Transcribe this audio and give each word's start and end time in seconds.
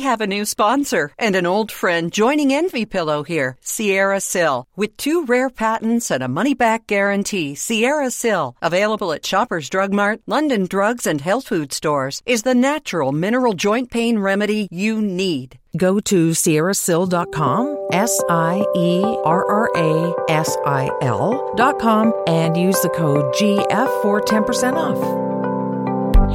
We 0.00 0.06
have 0.06 0.22
a 0.22 0.26
new 0.26 0.46
sponsor 0.46 1.12
and 1.18 1.36
an 1.36 1.44
old 1.44 1.70
friend 1.70 2.10
joining 2.10 2.54
Envy 2.54 2.86
Pillow 2.86 3.22
here, 3.22 3.58
SierraSil. 3.62 4.64
With 4.74 4.96
two 4.96 5.26
rare 5.26 5.50
patents 5.50 6.10
and 6.10 6.22
a 6.22 6.28
money 6.28 6.54
back 6.54 6.86
guarantee, 6.86 7.52
SierraSil, 7.52 8.54
available 8.62 9.12
at 9.12 9.26
Shoppers 9.26 9.68
Drug 9.68 9.92
Mart, 9.92 10.22
London 10.26 10.66
Drugs, 10.66 11.06
and 11.06 11.20
Health 11.20 11.48
Food 11.48 11.74
stores, 11.74 12.22
is 12.24 12.44
the 12.44 12.54
natural 12.54 13.12
mineral 13.12 13.52
joint 13.52 13.90
pain 13.90 14.18
remedy 14.18 14.68
you 14.72 15.02
need. 15.02 15.58
Go 15.76 16.00
to 16.00 16.30
sierrasil.com, 16.30 17.88
S 17.92 18.24
I 18.30 18.64
E 18.74 19.02
R 19.04 19.44
R 19.50 19.68
A 19.76 20.14
S 20.30 20.56
I 20.64 20.90
L.com, 21.02 22.14
and 22.26 22.56
use 22.56 22.80
the 22.80 22.88
code 22.88 23.34
GF 23.34 24.02
for 24.02 24.22
10% 24.22 24.76
off. 24.76 25.29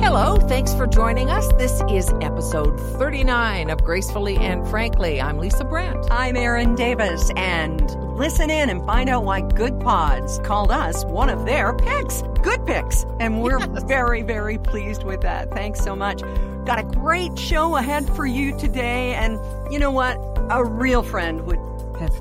Hello, 0.04 0.36
thanks 0.38 0.74
for 0.74 0.86
joining 0.86 1.30
us. 1.30 1.48
This 1.54 1.82
is 1.90 2.10
episode 2.22 2.80
39 2.98 3.70
of 3.70 3.84
Gracefully 3.84 4.38
and 4.38 4.68
Frankly. 4.68 5.22
I'm 5.22 5.38
Lisa 5.38 5.64
Brandt. 5.64 6.06
I'm 6.12 6.36
Erin 6.36 6.76
Davis, 6.76 7.32
and 7.36 7.90
listen 8.18 8.50
in 8.50 8.70
and 8.70 8.86
find 8.86 9.10
out 9.10 9.24
why 9.24 9.42
Goodpods 9.42 10.44
called 10.44 10.72
us 10.72 11.06
one 11.06 11.30
of 11.30 11.46
their 11.46 11.74
picks. 11.74 12.22
Good 12.44 12.66
picks. 12.66 13.06
And 13.20 13.42
we're 13.42 13.60
yes. 13.60 13.84
very, 13.84 14.22
very 14.22 14.58
pleased 14.58 15.04
with 15.04 15.22
that. 15.22 15.52
Thanks 15.52 15.82
so 15.82 15.96
much. 15.96 16.22
Got 16.66 16.80
a 16.80 16.84
great 16.84 17.40
show 17.40 17.76
ahead 17.76 18.06
for 18.16 18.26
you 18.26 18.58
today. 18.58 19.14
And 19.14 19.40
you 19.72 19.80
know 19.80 19.92
what? 19.92 20.18
A 20.50 20.64
real 20.64 21.04
friend 21.04 21.46
would 21.48 21.60
have 22.00 22.14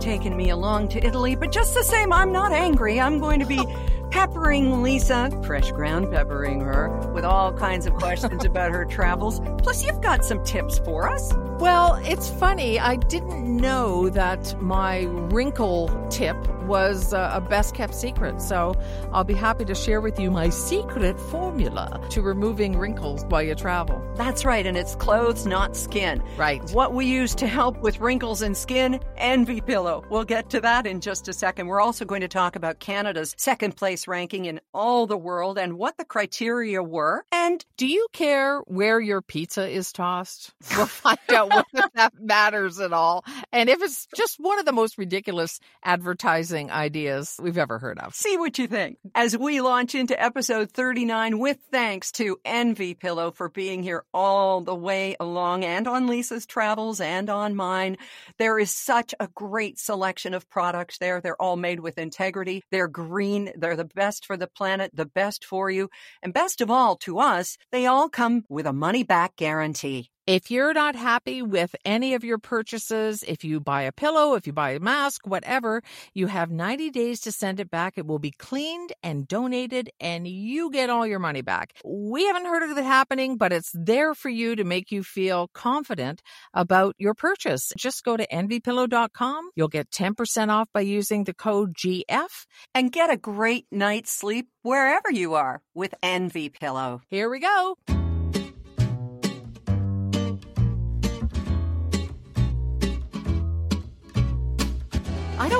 taken 0.00 0.36
me 0.36 0.50
along 0.50 0.88
to 0.88 1.04
Italy, 1.04 1.34
but 1.34 1.52
just 1.52 1.74
the 1.74 1.82
same, 1.82 2.12
I'm 2.12 2.32
not 2.32 2.52
angry. 2.52 3.00
I'm 3.00 3.18
going 3.18 3.40
to 3.40 3.46
be 3.46 3.58
peppering 4.10 4.82
Lisa, 4.82 5.30
fresh 5.44 5.70
ground 5.72 6.10
peppering 6.10 6.60
her, 6.60 6.88
with 7.12 7.24
all 7.24 7.52
kinds 7.52 7.86
of 7.86 7.94
questions 7.94 8.44
about 8.46 8.72
her 8.72 8.84
travels. 8.84 9.40
Plus, 9.58 9.84
you've 9.84 10.00
got 10.00 10.24
some 10.24 10.42
tips 10.44 10.78
for 10.78 11.08
us. 11.08 11.32
Well, 11.58 11.94
it's 12.04 12.30
funny. 12.30 12.78
I 12.78 12.96
didn't 12.96 13.56
know 13.56 14.08
that 14.10 14.60
my 14.60 15.02
wrinkle 15.02 15.88
tip 16.10 16.36
was 16.68 17.12
uh, 17.12 17.30
a 17.32 17.40
best 17.40 17.74
kept 17.74 17.94
secret. 17.94 18.40
So 18.40 18.74
I'll 19.12 19.24
be 19.24 19.34
happy 19.34 19.64
to 19.64 19.74
share 19.74 20.00
with 20.00 20.20
you 20.20 20.30
my 20.30 20.50
secret 20.50 21.18
formula 21.18 22.00
to 22.10 22.22
removing 22.22 22.78
wrinkles 22.78 23.24
while 23.28 23.42
you 23.42 23.54
travel. 23.54 24.00
That's 24.16 24.44
right. 24.44 24.64
And 24.64 24.76
it's 24.76 24.94
clothes, 24.94 25.46
not 25.46 25.76
skin. 25.76 26.22
Right. 26.36 26.62
What 26.70 26.92
we 26.94 27.06
use 27.06 27.34
to 27.36 27.46
help 27.46 27.80
with 27.80 27.98
wrinkles 27.98 28.42
and 28.42 28.56
skin, 28.56 29.00
Envy 29.16 29.60
Pillow. 29.60 30.04
We'll 30.10 30.24
get 30.24 30.50
to 30.50 30.60
that 30.60 30.86
in 30.86 31.00
just 31.00 31.26
a 31.28 31.32
second. 31.32 31.66
We're 31.66 31.80
also 31.80 32.04
going 32.04 32.20
to 32.20 32.28
talk 32.28 32.54
about 32.54 32.78
Canada's 32.78 33.34
second 33.38 33.76
place 33.76 34.06
ranking 34.06 34.44
in 34.44 34.60
all 34.74 35.06
the 35.06 35.16
world 35.16 35.58
and 35.58 35.78
what 35.78 35.96
the 35.96 36.04
criteria 36.04 36.82
were. 36.82 37.24
And 37.32 37.64
do 37.78 37.86
you 37.86 38.06
care 38.12 38.60
where 38.60 39.00
your 39.00 39.22
pizza 39.22 39.66
is 39.66 39.92
tossed? 39.92 40.52
We'll 40.76 40.86
find 40.86 41.18
out 41.30 41.48
whether 41.50 41.88
that 41.94 42.12
matters 42.20 42.78
at 42.78 42.92
all. 42.92 43.24
And 43.52 43.68
if 43.68 43.82
it's 43.82 44.06
just 44.14 44.36
one 44.38 44.60
of 44.60 44.64
the 44.64 44.72
most 44.72 44.96
ridiculous 44.96 45.58
advertising 45.82 46.57
ideas 46.70 47.36
we've 47.40 47.56
ever 47.56 47.78
heard 47.78 47.98
of. 47.98 48.14
See 48.14 48.36
what 48.36 48.58
you 48.58 48.66
think. 48.66 48.98
As 49.14 49.36
we 49.36 49.60
launch 49.60 49.94
into 49.94 50.20
episode 50.20 50.72
39 50.72 51.38
with 51.38 51.58
thanks 51.70 52.12
to 52.12 52.38
Envy 52.44 52.94
Pillow 52.94 53.30
for 53.30 53.48
being 53.48 53.82
here 53.82 54.04
all 54.12 54.60
the 54.60 54.74
way 54.74 55.16
along 55.20 55.64
and 55.64 55.86
on 55.86 56.06
Lisa's 56.06 56.46
travels 56.46 57.00
and 57.00 57.30
on 57.30 57.54
mine. 57.54 57.96
There 58.38 58.58
is 58.58 58.70
such 58.70 59.14
a 59.20 59.28
great 59.28 59.78
selection 59.78 60.34
of 60.34 60.50
products 60.50 60.98
there. 60.98 61.20
They're 61.20 61.40
all 61.40 61.56
made 61.56 61.80
with 61.80 61.98
integrity. 61.98 62.64
They're 62.70 62.88
green. 62.88 63.52
They're 63.56 63.76
the 63.76 63.84
best 63.84 64.26
for 64.26 64.36
the 64.36 64.48
planet, 64.48 64.90
the 64.94 65.06
best 65.06 65.44
for 65.44 65.70
you. 65.70 65.88
And 66.22 66.34
best 66.34 66.60
of 66.60 66.70
all 66.70 66.96
to 66.96 67.18
us, 67.18 67.56
they 67.70 67.86
all 67.86 68.08
come 68.08 68.44
with 68.48 68.66
a 68.66 68.72
money 68.72 69.04
back 69.04 69.36
guarantee. 69.36 70.10
If 70.28 70.50
you're 70.50 70.74
not 70.74 70.94
happy 70.94 71.40
with 71.40 71.74
any 71.86 72.12
of 72.12 72.22
your 72.22 72.36
purchases, 72.36 73.24
if 73.26 73.44
you 73.44 73.60
buy 73.60 73.84
a 73.84 73.92
pillow, 73.92 74.34
if 74.34 74.46
you 74.46 74.52
buy 74.52 74.72
a 74.72 74.78
mask, 74.78 75.26
whatever, 75.26 75.82
you 76.12 76.26
have 76.26 76.50
90 76.50 76.90
days 76.90 77.20
to 77.20 77.32
send 77.32 77.60
it 77.60 77.70
back. 77.70 77.96
It 77.96 78.06
will 78.06 78.18
be 78.18 78.32
cleaned 78.32 78.92
and 79.02 79.26
donated 79.26 79.88
and 79.98 80.28
you 80.28 80.70
get 80.70 80.90
all 80.90 81.06
your 81.06 81.18
money 81.18 81.40
back. 81.40 81.72
We 81.82 82.26
haven't 82.26 82.44
heard 82.44 82.62
of 82.62 82.76
it 82.76 82.84
happening, 82.84 83.38
but 83.38 83.54
it's 83.54 83.70
there 83.72 84.14
for 84.14 84.28
you 84.28 84.54
to 84.54 84.64
make 84.64 84.92
you 84.92 85.02
feel 85.02 85.48
confident 85.54 86.20
about 86.52 86.94
your 86.98 87.14
purchase. 87.14 87.72
Just 87.78 88.04
go 88.04 88.18
to 88.18 88.26
envypillow.com. 88.26 89.48
You'll 89.56 89.68
get 89.68 89.90
10% 89.90 90.50
off 90.50 90.68
by 90.74 90.82
using 90.82 91.24
the 91.24 91.32
code 91.32 91.72
GF 91.72 92.44
and 92.74 92.92
get 92.92 93.08
a 93.08 93.16
great 93.16 93.64
night's 93.72 94.12
sleep 94.12 94.48
wherever 94.60 95.10
you 95.10 95.32
are 95.32 95.62
with 95.72 95.94
Envy 96.02 96.50
Pillow. 96.50 97.00
Here 97.08 97.30
we 97.30 97.40
go. 97.40 97.78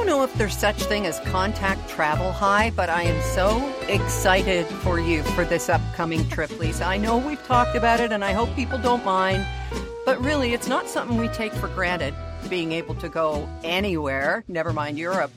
Know 0.09 0.23
if 0.23 0.33
there's 0.35 0.57
such 0.57 0.83
thing 0.85 1.05
as 1.05 1.21
contact 1.21 1.87
travel 1.87 2.33
high, 2.33 2.71
but 2.71 2.89
I 2.89 3.03
am 3.03 3.23
so 3.35 3.75
excited 3.89 4.65
for 4.67 4.99
you 4.99 5.23
for 5.23 5.45
this 5.45 5.69
upcoming 5.69 6.27
trip, 6.31 6.51
Lisa. 6.59 6.87
I 6.87 6.97
know 6.97 7.19
we've 7.19 7.43
talked 7.45 7.77
about 7.77 8.01
it 8.01 8.11
and 8.11 8.25
I 8.25 8.33
hope 8.33 8.55
people 8.57 8.79
don't 8.79 9.05
mind, 9.05 9.47
but 10.07 10.19
really 10.25 10.55
it's 10.55 10.67
not 10.67 10.89
something 10.89 11.19
we 11.19 11.29
take 11.29 11.53
for 11.53 11.69
granted 11.69 12.15
being 12.49 12.73
able 12.73 12.95
to 12.95 13.11
go 13.11 13.47
anywhere, 13.63 14.45
never 14.49 14.73
mind 14.73 14.99
Europe. 14.99 15.31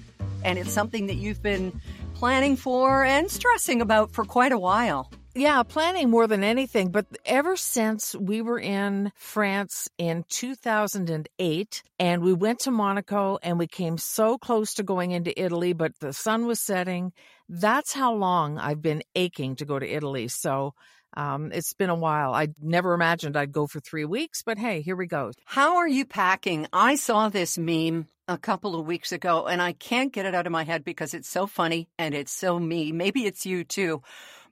And 0.46 0.58
it's 0.58 0.72
something 0.72 1.08
that 1.08 1.16
you've 1.16 1.44
been 1.44 1.82
planning 2.14 2.56
for 2.56 3.04
and 3.04 3.30
stressing 3.30 3.82
about 3.82 4.12
for 4.12 4.24
quite 4.24 4.54
a 4.54 4.60
while. 4.60 5.12
Yeah, 5.34 5.64
planning 5.64 6.10
more 6.10 6.28
than 6.28 6.44
anything. 6.44 6.90
But 6.90 7.06
ever 7.24 7.56
since 7.56 8.14
we 8.16 8.42
were 8.42 8.60
in 8.60 9.14
France 9.16 9.88
in 9.98 10.26
2008 10.28 11.84
and 12.00 12.22
we 12.22 12.34
went 12.34 12.60
to 12.60 12.72
Monaco 12.72 13.40
and 13.42 13.58
we 13.58 13.68
came 13.68 13.98
so 13.98 14.38
close 14.38 14.74
to 14.74 14.84
going 14.84 15.12
into 15.12 15.42
Italy, 15.42 15.72
but 15.72 15.98
the 16.02 16.12
sun 16.12 16.48
was 16.48 16.60
setting, 16.60 17.14
that's 17.48 17.94
how 17.94 18.14
long 18.14 18.58
I've 18.58 18.82
been 18.82 19.04
aching 19.16 19.56
to 19.58 19.66
go 19.66 19.80
to 19.80 19.90
Italy. 19.90 20.28
So, 20.28 20.74
um, 21.16 21.52
it's 21.54 21.74
been 21.74 21.90
a 21.90 21.96
while. 21.96 22.34
I 22.34 22.50
never 22.62 22.94
imagined 22.94 23.38
I'd 23.38 23.52
go 23.52 23.68
for 23.68 23.80
three 23.80 24.06
weeks, 24.06 24.44
but 24.44 24.58
hey, 24.58 24.82
here 24.82 24.96
we 24.96 25.08
go. 25.08 25.32
How 25.46 25.78
are 25.78 25.88
you 25.88 26.06
packing? 26.06 26.68
I 26.74 26.96
saw 26.96 27.30
this 27.30 27.58
meme 27.58 28.08
a 28.28 28.38
couple 28.38 28.80
of 28.80 28.86
weeks 28.86 29.12
ago 29.12 29.46
and 29.46 29.62
I 29.62 29.74
can't 29.74 30.14
get 30.14 30.26
it 30.26 30.36
out 30.36 30.46
of 30.46 30.54
my 30.54 30.64
head 30.64 30.86
because 30.86 31.14
it's 31.14 31.30
so 31.30 31.48
funny 31.48 31.90
and 31.98 32.16
it's 32.16 32.32
so 32.32 32.60
me. 32.60 32.92
Maybe 32.94 33.26
it's 33.26 33.46
you 33.46 33.64
too 33.66 34.02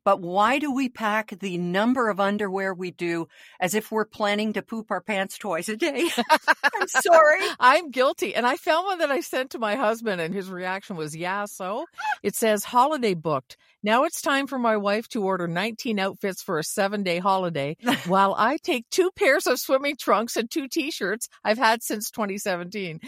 but 0.03 0.21
why 0.21 0.59
do 0.59 0.73
we 0.73 0.89
pack 0.89 1.33
the 1.39 1.57
number 1.57 2.09
of 2.09 2.19
underwear 2.19 2.73
we 2.73 2.91
do 2.91 3.27
as 3.59 3.73
if 3.73 3.91
we're 3.91 4.05
planning 4.05 4.53
to 4.53 4.61
poop 4.61 4.91
our 4.91 5.01
pants 5.01 5.37
twice 5.37 5.69
a 5.69 5.77
day? 5.77 6.09
I'm 6.17 6.87
sorry. 6.87 7.39
I'm 7.59 7.91
guilty. 7.91 8.35
And 8.35 8.45
I 8.45 8.55
found 8.55 8.85
one 8.85 8.99
that 8.99 9.11
I 9.11 9.21
sent 9.21 9.51
to 9.51 9.59
my 9.59 9.75
husband, 9.75 10.21
and 10.21 10.33
his 10.33 10.49
reaction 10.49 10.95
was, 10.95 11.15
Yeah, 11.15 11.45
so 11.45 11.85
it 12.23 12.35
says 12.35 12.63
holiday 12.63 13.13
booked. 13.13 13.57
Now 13.81 14.03
it's 14.03 14.21
time 14.21 14.47
for 14.47 14.59
my 14.59 14.75
wife 14.77 15.07
to 15.09 15.23
order 15.23 15.47
19 15.47 15.99
outfits 15.99 16.41
for 16.43 16.59
a 16.59 16.63
seven 16.63 17.03
day 17.03 17.19
holiday 17.19 17.77
while 18.07 18.35
I 18.37 18.57
take 18.57 18.89
two 18.89 19.09
pairs 19.15 19.47
of 19.47 19.59
swimming 19.59 19.95
trunks 19.97 20.35
and 20.35 20.51
two 20.51 20.67
t 20.67 20.91
shirts 20.91 21.29
I've 21.43 21.57
had 21.57 21.81
since 21.81 22.11
2017. 22.11 22.99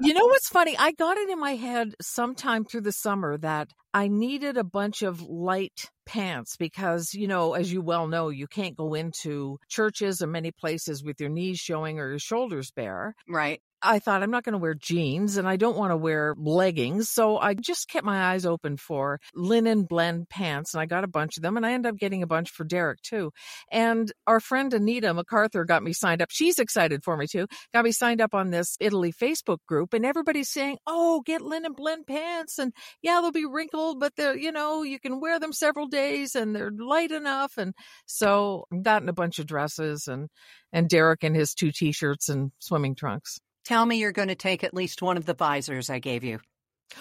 you 0.00 0.14
know 0.14 0.26
what's 0.26 0.48
funny? 0.48 0.76
I 0.78 0.92
got 0.92 1.16
it 1.16 1.30
in 1.30 1.38
my 1.38 1.54
head 1.56 1.94
sometime 2.02 2.64
through 2.64 2.82
the 2.82 2.92
summer 2.92 3.38
that 3.38 3.72
I 3.94 4.08
needed 4.08 4.56
a 4.56 4.64
bunch 4.64 5.02
of 5.02 5.22
light 5.22 5.90
pants 6.10 6.56
because, 6.56 7.14
you 7.14 7.28
know, 7.28 7.54
as 7.54 7.72
you 7.72 7.80
well 7.82 8.06
know, 8.08 8.28
you 8.30 8.46
can't 8.46 8.76
go 8.76 8.94
into 8.94 9.58
churches 9.68 10.20
or 10.22 10.26
many 10.26 10.50
places 10.52 11.04
with 11.04 11.20
your 11.20 11.30
knees 11.30 11.58
showing 11.58 11.98
or 12.00 12.08
your 12.10 12.18
shoulders 12.18 12.70
bare. 12.72 13.14
Right. 13.28 13.62
I 13.82 13.98
thought 13.98 14.22
I'm 14.22 14.30
not 14.30 14.44
going 14.44 14.52
to 14.52 14.58
wear 14.58 14.74
jeans 14.74 15.36
and 15.36 15.48
I 15.48 15.56
don't 15.56 15.76
want 15.76 15.90
to 15.90 15.96
wear 15.96 16.34
leggings. 16.36 17.08
So 17.10 17.38
I 17.38 17.54
just 17.54 17.88
kept 17.88 18.04
my 18.04 18.32
eyes 18.32 18.44
open 18.44 18.76
for 18.76 19.20
linen 19.34 19.84
blend 19.84 20.28
pants 20.28 20.74
and 20.74 20.80
I 20.80 20.86
got 20.86 21.04
a 21.04 21.08
bunch 21.08 21.36
of 21.36 21.42
them 21.42 21.56
and 21.56 21.64
I 21.64 21.72
ended 21.72 21.90
up 21.90 21.98
getting 21.98 22.22
a 22.22 22.26
bunch 22.26 22.50
for 22.50 22.64
Derek 22.64 23.00
too. 23.02 23.32
And 23.70 24.12
our 24.26 24.40
friend 24.40 24.72
Anita 24.74 25.12
MacArthur 25.14 25.64
got 25.64 25.82
me 25.82 25.92
signed 25.92 26.20
up. 26.20 26.30
She's 26.30 26.58
excited 26.58 27.02
for 27.04 27.16
me 27.16 27.26
too. 27.26 27.46
Got 27.72 27.84
me 27.84 27.92
signed 27.92 28.20
up 28.20 28.34
on 28.34 28.50
this 28.50 28.76
Italy 28.80 29.12
Facebook 29.12 29.58
group 29.66 29.94
and 29.94 30.04
everybody's 30.04 30.50
saying, 30.50 30.78
Oh, 30.86 31.22
get 31.24 31.40
linen 31.40 31.72
blend 31.72 32.06
pants. 32.06 32.58
And 32.58 32.72
yeah, 33.02 33.20
they'll 33.20 33.32
be 33.32 33.46
wrinkled, 33.46 34.00
but 34.00 34.12
they're, 34.16 34.36
you 34.36 34.52
know, 34.52 34.82
you 34.82 35.00
can 35.00 35.20
wear 35.20 35.38
them 35.40 35.52
several 35.52 35.86
days 35.86 36.34
and 36.34 36.54
they're 36.54 36.72
light 36.76 37.12
enough. 37.12 37.56
And 37.56 37.74
so 38.06 38.64
I've 38.72 38.82
gotten 38.82 39.08
a 39.08 39.14
bunch 39.14 39.38
of 39.38 39.46
dresses 39.46 40.06
and, 40.06 40.28
and 40.72 40.88
Derek 40.88 41.24
and 41.24 41.34
his 41.34 41.54
two 41.54 41.72
t-shirts 41.72 42.28
and 42.28 42.52
swimming 42.58 42.94
trunks. 42.94 43.40
Tell 43.64 43.84
me 43.86 43.98
you're 43.98 44.12
going 44.12 44.28
to 44.28 44.34
take 44.34 44.64
at 44.64 44.74
least 44.74 45.02
one 45.02 45.16
of 45.16 45.26
the 45.26 45.34
visors 45.34 45.90
I 45.90 45.98
gave 45.98 46.24
you. 46.24 46.40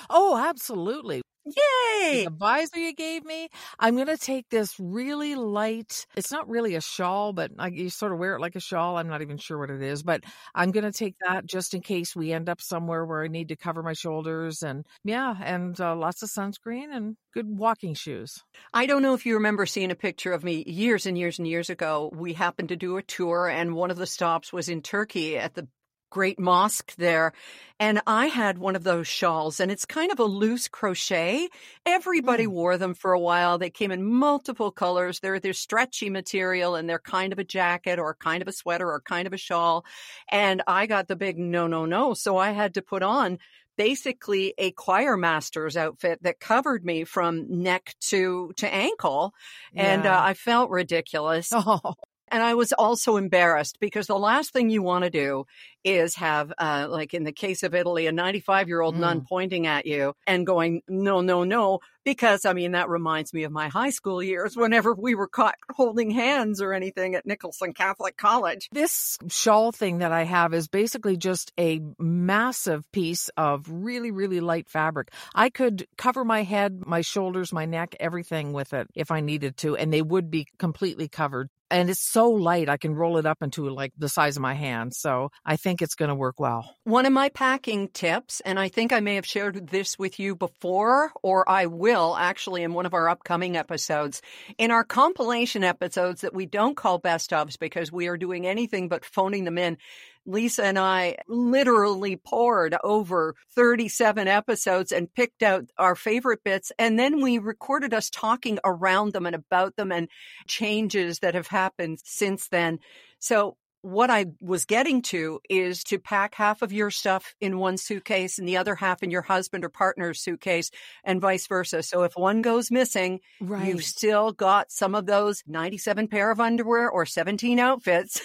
Oh, 0.10 0.38
absolutely. 0.38 1.22
Yay! 1.46 2.26
The 2.26 2.32
visor 2.32 2.78
you 2.78 2.94
gave 2.94 3.26
me. 3.26 3.50
I'm 3.80 3.96
going 3.96 4.08
to 4.08 4.18
take 4.18 4.50
this 4.50 4.76
really 4.80 5.36
light. 5.36 6.06
It's 6.16 6.32
not 6.32 6.50
really 6.50 6.76
a 6.76 6.82
shawl, 6.82 7.34
but 7.34 7.52
I, 7.58 7.68
you 7.68 7.90
sort 7.90 8.12
of 8.12 8.20
wear 8.20 8.36
it 8.36 8.42
like 8.42 8.56
a 8.56 8.60
shawl. 8.60 8.98
I'm 8.98 9.08
not 9.08 9.22
even 9.22 9.38
sure 9.38 9.58
what 9.58 9.70
it 9.70 9.82
is, 9.82 10.04
but 10.04 10.24
I'm 10.54 10.72
going 10.72 10.84
to 10.84 10.92
take 10.92 11.16
that 11.26 11.46
just 11.46 11.74
in 11.74 11.82
case 11.82 12.16
we 12.16 12.34
end 12.34 12.50
up 12.50 12.62
somewhere 12.62 13.06
where 13.06 13.24
I 13.24 13.28
need 13.28 13.50
to 13.50 13.56
cover 13.56 13.82
my 13.82 13.94
shoulders 13.94 14.62
and 14.62 14.86
yeah, 15.04 15.36
and 15.42 15.80
uh, 15.80 15.96
lots 15.96 16.22
of 16.22 16.30
sunscreen 16.30 16.96
and 16.96 17.16
good 17.34 17.48
walking 17.48 17.94
shoes. 17.94 18.44
I 18.74 18.86
don't 18.86 19.02
know 19.02 19.14
if 19.14 19.26
you 19.26 19.36
remember 19.36 19.66
seeing 19.66 19.92
a 19.92 19.96
picture 19.96 20.34
of 20.34 20.44
me 20.44 20.64
years 20.68 21.06
and 21.06 21.18
years 21.18 21.40
and 21.40 21.48
years 21.48 21.70
ago. 21.70 22.12
We 22.14 22.34
happened 22.34 22.70
to 22.70 22.76
do 22.76 22.98
a 22.98 23.04
tour 23.04 23.48
and 23.48 23.74
one 23.74 23.92
of 23.92 23.98
the 23.98 24.08
stops 24.08 24.54
was 24.54 24.70
in 24.70 24.82
Turkey 24.82 25.38
at 25.38 25.56
the 25.56 25.68
great 26.10 26.40
mosque 26.40 26.96
there. 26.96 27.34
And 27.80 28.02
I 28.06 28.28
had 28.28 28.58
one 28.58 28.76
of 28.76 28.84
those 28.84 29.08
shawls 29.08 29.60
and 29.60 29.72
it's 29.72 29.86
kind 29.86 30.12
of 30.12 30.20
a 30.20 30.26
loose 30.26 30.68
crochet. 30.68 31.48
Everybody 31.86 32.46
mm. 32.46 32.52
wore 32.52 32.78
them 32.78 32.94
for 32.94 33.14
a 33.14 33.20
while. 33.20 33.58
They 33.58 33.70
came 33.70 33.92
in 33.92 34.04
multiple 34.04 34.72
colors. 34.72 35.20
They're, 35.20 35.40
they're 35.40 35.54
stretchy 35.54 36.10
material 36.10 36.76
and 36.76 36.90
they're 36.90 37.00
kind 37.00 37.32
of 37.32 37.40
a 37.40 37.44
jacket 37.44 37.98
or 38.00 38.16
kind 38.16 38.42
of 38.42 38.48
a 38.48 38.54
sweater 38.54 38.90
or 38.90 39.00
kind 39.00 39.28
of 39.28 39.34
a 39.34 39.38
shawl. 39.38 39.86
And 40.30 40.62
I 40.68 40.88
got 40.88 41.08
the 41.08 41.16
big 41.16 41.38
no, 41.38 41.68
no, 41.68 41.86
no. 41.86 42.14
So 42.14 42.38
I 42.38 42.52
had 42.52 42.74
to 42.74 42.82
put 42.82 43.04
on 43.04 43.40
basically 43.78 44.54
a 44.58 44.72
choir 44.72 45.16
master's 45.16 45.78
outfit 45.78 46.22
that 46.22 46.42
covered 46.42 46.84
me 46.84 47.06
from 47.06 47.62
neck 47.64 47.96
to 48.02 48.52
to 48.58 48.68
ankle 48.68 49.34
and 49.74 50.06
uh, 50.06 50.20
I 50.22 50.34
felt 50.34 50.70
ridiculous. 50.70 51.54
Oh. 51.62 51.94
And 52.32 52.44
I 52.44 52.54
was 52.54 52.72
also 52.74 53.18
embarrassed 53.18 53.80
because 53.80 54.08
the 54.08 54.18
last 54.18 54.52
thing 54.52 54.70
you 54.70 54.82
want 54.82 55.04
to 55.04 55.10
do 55.10 55.46
is 55.84 56.16
have, 56.16 56.52
uh, 56.58 56.88
like 56.90 57.14
in 57.14 57.24
the 57.24 57.32
case 57.32 57.64
of 57.64 57.74
Italy, 57.74 58.08
a 58.08 58.12
95 58.12 58.68
year 58.68 58.82
old 58.82 58.96
mm. 58.96 59.00
nun 59.00 59.26
pointing 59.28 59.68
at 59.68 59.86
you 59.86 60.14
and 60.28 60.46
going, 60.46 60.82
no, 60.88 61.22
no, 61.22 61.44
no. 61.44 61.80
Because 62.04 62.46
I 62.46 62.54
mean, 62.54 62.72
that 62.72 62.90
reminds 62.90 63.34
me 63.34 63.44
of 63.44 63.52
my 63.52 63.70
high 63.70 63.90
school 63.90 64.22
years 64.22 64.56
whenever 64.56 64.94
we 64.94 65.16
were 65.16 65.28
caught 65.28 65.56
holding 65.72 66.12
hands 66.12 66.62
or 66.62 66.74
anything 66.74 67.16
at 67.16 67.26
Nicholson 67.26 67.74
Catholic 67.74 68.18
College. 68.18 68.70
This 68.72 69.18
shawl 69.28 69.72
thing 69.72 70.00
that 70.00 70.12
I 70.12 70.24
have 70.24 70.54
is 70.54 70.68
basically 70.68 71.18
just 71.18 71.52
a 71.60 71.82
massive 71.98 72.90
piece 72.92 73.30
of 73.38 73.66
really, 73.70 74.12
really 74.12 74.40
light 74.40 74.70
fabric. 74.70 75.12
I 75.36 75.50
could 75.50 75.88
cover 75.98 76.24
my 76.24 76.44
head, 76.44 76.86
my 76.86 77.02
shoulders, 77.02 77.54
my 77.54 77.66
neck, 77.66 77.96
everything 78.00 78.54
with 78.54 78.74
it 78.74 78.88
if 78.96 79.12
I 79.12 79.22
needed 79.22 79.58
to, 79.58 79.76
and 79.76 79.94
they 79.94 80.02
would 80.02 80.32
be 80.32 80.48
completely 80.58 81.08
covered 81.08 81.50
and 81.72 81.90
it's 81.90 82.00
so 82.00 82.30
light 82.30 82.70
I 82.70 82.78
can 82.78 82.96
roll 82.96 83.18
it 83.18 83.26
up 83.26 83.42
into 83.42 83.70
like 83.70 83.94
the 83.98 84.10
size 84.10 84.36
of 84.36 84.42
my 84.42 84.54
hand. 84.54 84.94
So 84.96 85.32
I 85.46 85.56
think 85.56 85.82
it's 85.82 85.96
going 85.96 86.10
to 86.10 86.16
work 86.16 86.40
well. 86.40 86.76
One 86.84 87.06
of 87.06 87.14
my 87.14 87.30
packing 87.30 87.90
tips, 87.90 88.42
and 88.42 88.60
I 88.60 88.70
think 88.70 88.92
I 88.92 89.00
may 89.00 89.16
have 89.16 89.26
shared 89.26 89.68
this 89.68 89.98
with 90.00 90.20
you 90.20 90.36
before, 90.36 91.12
or 91.22 91.50
I 91.50 91.68
will 91.68 91.89
actually 91.96 92.64
in 92.64 92.74
one 92.74 92.86
of 92.86 92.94
our 92.94 93.10
upcoming 93.10 93.58
episodes. 93.58 94.22
In 94.58 94.72
our 94.72 94.84
compilation 94.84 95.64
episodes 95.64 96.22
that 96.22 96.34
we 96.34 96.46
don't 96.46 96.78
call 96.78 96.98
best 96.98 97.32
ofs 97.32 97.58
because 97.58 97.92
we 97.92 98.08
are 98.08 98.18
doing 98.18 98.46
anything 98.46 98.88
but 98.88 99.06
phoning 99.06 99.44
them 99.44 99.58
in, 99.58 99.78
Lisa 100.26 100.66
and 100.66 100.78
I 100.78 101.18
literally 101.28 102.16
poured 102.16 102.76
over 102.84 103.36
37 103.56 104.28
episodes 104.28 104.92
and 104.92 105.14
picked 105.14 105.42
out 105.42 105.66
our 105.78 105.96
favorite 105.96 106.44
bits. 106.44 106.72
And 106.78 107.00
then 107.00 107.22
we 107.22 107.40
recorded 107.40 107.94
us 107.94 108.10
talking 108.10 108.60
around 108.64 109.14
them 109.14 109.26
and 109.26 109.36
about 109.36 109.76
them 109.76 109.92
and 109.92 110.08
changes 110.48 111.20
that 111.20 111.36
have 111.36 111.48
happened 111.48 112.00
since 112.04 112.48
then. 112.50 112.80
So 113.20 113.58
what 113.82 114.10
I 114.10 114.28
was 114.42 114.66
getting 114.66 115.02
to 115.04 115.40
is 115.50 115.84
to 115.86 116.00
pack 116.00 116.36
half 116.36 116.62
of 116.62 116.74
your 116.74 116.92
stuff 116.92 117.36
in 117.40 117.58
one 117.58 117.78
suitcase 117.78 118.38
and 118.38 118.48
the 118.48 118.58
other 118.58 118.76
half 118.76 119.04
in 119.04 119.12
your 119.12 119.22
husband 119.22 119.64
or 119.64 119.70
partner's 119.70 120.20
suitcase 120.20 120.70
and 121.04 121.22
vice 121.22 121.48
versa. 121.48 121.82
So 121.84 122.04
if 122.04 122.14
one 122.16 122.42
goes 122.42 122.72
missing, 122.72 123.22
right. 123.40 123.68
you've 123.68 123.84
still 123.84 124.32
got 124.32 124.72
some 124.72 124.96
of 124.96 125.06
those 125.06 125.44
97 125.48 126.08
pair 126.08 126.32
of 126.32 126.40
underwear 126.40 126.90
or 126.90 127.06
17 127.06 127.60
outfits 127.60 128.22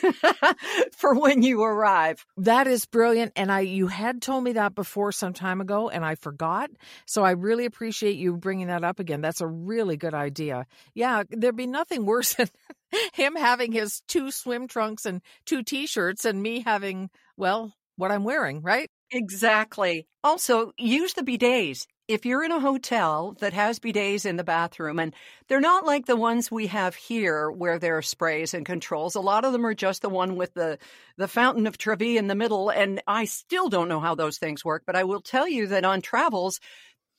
for 0.93 1.15
when 1.15 1.43
you 1.43 1.63
arrive. 1.63 2.27
That 2.37 2.67
is 2.67 2.87
brilliant. 2.87 3.33
And 3.37 3.53
I, 3.53 3.61
you 3.61 3.87
had 3.87 4.21
told 4.21 4.43
me 4.43 4.53
that 4.53 4.75
before 4.75 5.13
some 5.13 5.35
time 5.35 5.61
ago 5.61 5.89
and 5.89 6.05
I 6.05 6.17
forgot. 6.17 6.71
So 7.07 7.23
I 7.23 7.33
really 7.33 7.65
appreciate 7.65 8.17
you 8.17 8.37
bringing 8.37 8.67
that 8.67 8.85
up 8.85 8.99
again. 8.99 9.21
That's 9.21 9.41
a 9.41 9.47
really 9.47 9.97
good 9.97 10.15
idea. 10.15 10.67
Yeah. 10.95 11.23
There'd 11.31 11.57
be 11.57 11.67
nothing 11.67 12.07
worse 12.07 12.35
than 12.35 12.49
him 13.15 13.37
having 13.37 13.73
his 13.73 14.03
two 14.09 14.31
swim 14.31 14.69
trunks 14.69 15.07
and 15.07 15.21
two 15.47 15.63
t-shirts 15.63 16.25
and 16.25 16.43
me 16.43 16.61
having, 16.61 17.11
well, 17.37 17.75
what 17.97 18.11
I'm 18.13 18.25
wearing, 18.25 18.63
right? 18.63 18.89
Exactly. 19.11 20.07
Also, 20.25 20.73
use 20.79 21.15
the 21.15 21.23
bidets. 21.23 21.87
If 22.09 22.27
you're 22.27 22.45
in 22.45 22.53
a 22.53 22.61
hotel 22.61 23.35
that 23.41 23.55
has 23.55 23.79
bidets 23.79 24.27
in 24.27 24.37
the 24.37 24.45
bathroom, 24.45 24.99
and 24.99 25.15
they're 25.49 25.61
not 25.61 25.87
like 25.87 26.05
the 26.07 26.17
ones 26.17 26.51
we 26.51 26.67
have 26.67 26.95
here 26.95 27.51
where 27.51 27.79
there 27.79 27.97
are 27.97 28.03
sprays 28.03 28.53
and 28.53 28.67
controls, 28.67 29.15
a 29.15 29.21
lot 29.21 29.45
of 29.45 29.53
them 29.53 29.65
are 29.65 29.75
just 29.75 30.03
the 30.03 30.09
one 30.11 30.37
with 30.37 30.53
the, 30.55 30.79
the 31.17 31.29
fountain 31.29 31.67
of 31.67 31.79
Trevi 31.79 32.19
in 32.19 32.27
the 32.27 32.35
middle. 32.35 32.69
And 32.69 33.01
I 33.07 33.25
still 33.25 33.69
don't 33.69 33.89
know 33.89 34.01
how 34.01 34.15
those 34.15 34.39
things 34.39 34.65
work, 34.65 34.83
but 34.87 34.97
I 34.97 35.05
will 35.05 35.21
tell 35.23 35.49
you 35.49 35.69
that 35.69 35.85
on 35.85 36.03
travels, 36.03 36.61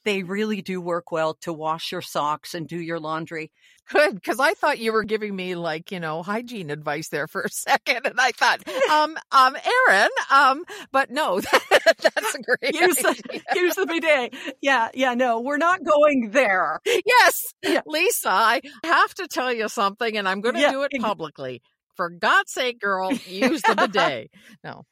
they 0.06 0.24
really 0.24 0.62
do 0.62 0.80
work 0.80 1.12
well 1.12 1.34
to 1.42 1.52
wash 1.52 1.92
your 1.92 2.02
socks 2.02 2.54
and 2.54 2.68
do 2.68 2.80
your 2.80 3.00
laundry. 3.00 3.52
Good, 3.92 4.16
because 4.16 4.40
I 4.40 4.54
thought 4.54 4.80
you 4.80 4.94
were 4.94 5.04
giving 5.04 5.36
me 5.36 5.54
like 5.56 5.92
you 5.92 6.00
know 6.00 6.24
hygiene 6.24 6.72
advice 6.72 7.10
there 7.10 7.28
for 7.28 7.42
a 7.42 7.50
second, 7.52 8.06
and 8.06 8.20
I 8.20 8.32
thought, 8.32 8.68
um, 8.90 9.18
um, 9.32 9.56
Erin, 9.88 10.10
um, 10.32 10.66
but 10.92 11.12
no, 11.12 11.40
that's 11.70 12.36
a 12.36 12.40
great. 12.40 12.74
use 12.74 12.96
the 12.96 13.42
use 13.56 13.76
the 13.76 13.86
bidet. 13.86 14.34
Yeah, 14.62 14.90
yeah, 14.94 15.14
no, 15.14 15.42
we're 15.42 15.58
not 15.58 15.84
going 15.84 16.32
there. 16.32 16.80
Yes, 16.86 17.54
yeah. 17.62 17.82
Lisa, 17.86 18.30
I 18.30 18.62
have 18.84 19.14
to 19.16 19.28
tell 19.28 19.54
you 19.54 19.70
something, 19.70 20.18
and 20.18 20.28
I'm 20.28 20.42
going 20.42 20.56
to 20.56 20.62
yeah. 20.62 20.72
do 20.72 20.84
it 20.84 20.92
publicly 21.00 21.62
for 21.96 22.10
God's 22.10 22.52
sake, 22.52 22.80
girl, 22.80 23.12
use 23.28 23.62
the 23.62 23.76
bidet. 23.76 24.32
No. 24.64 24.84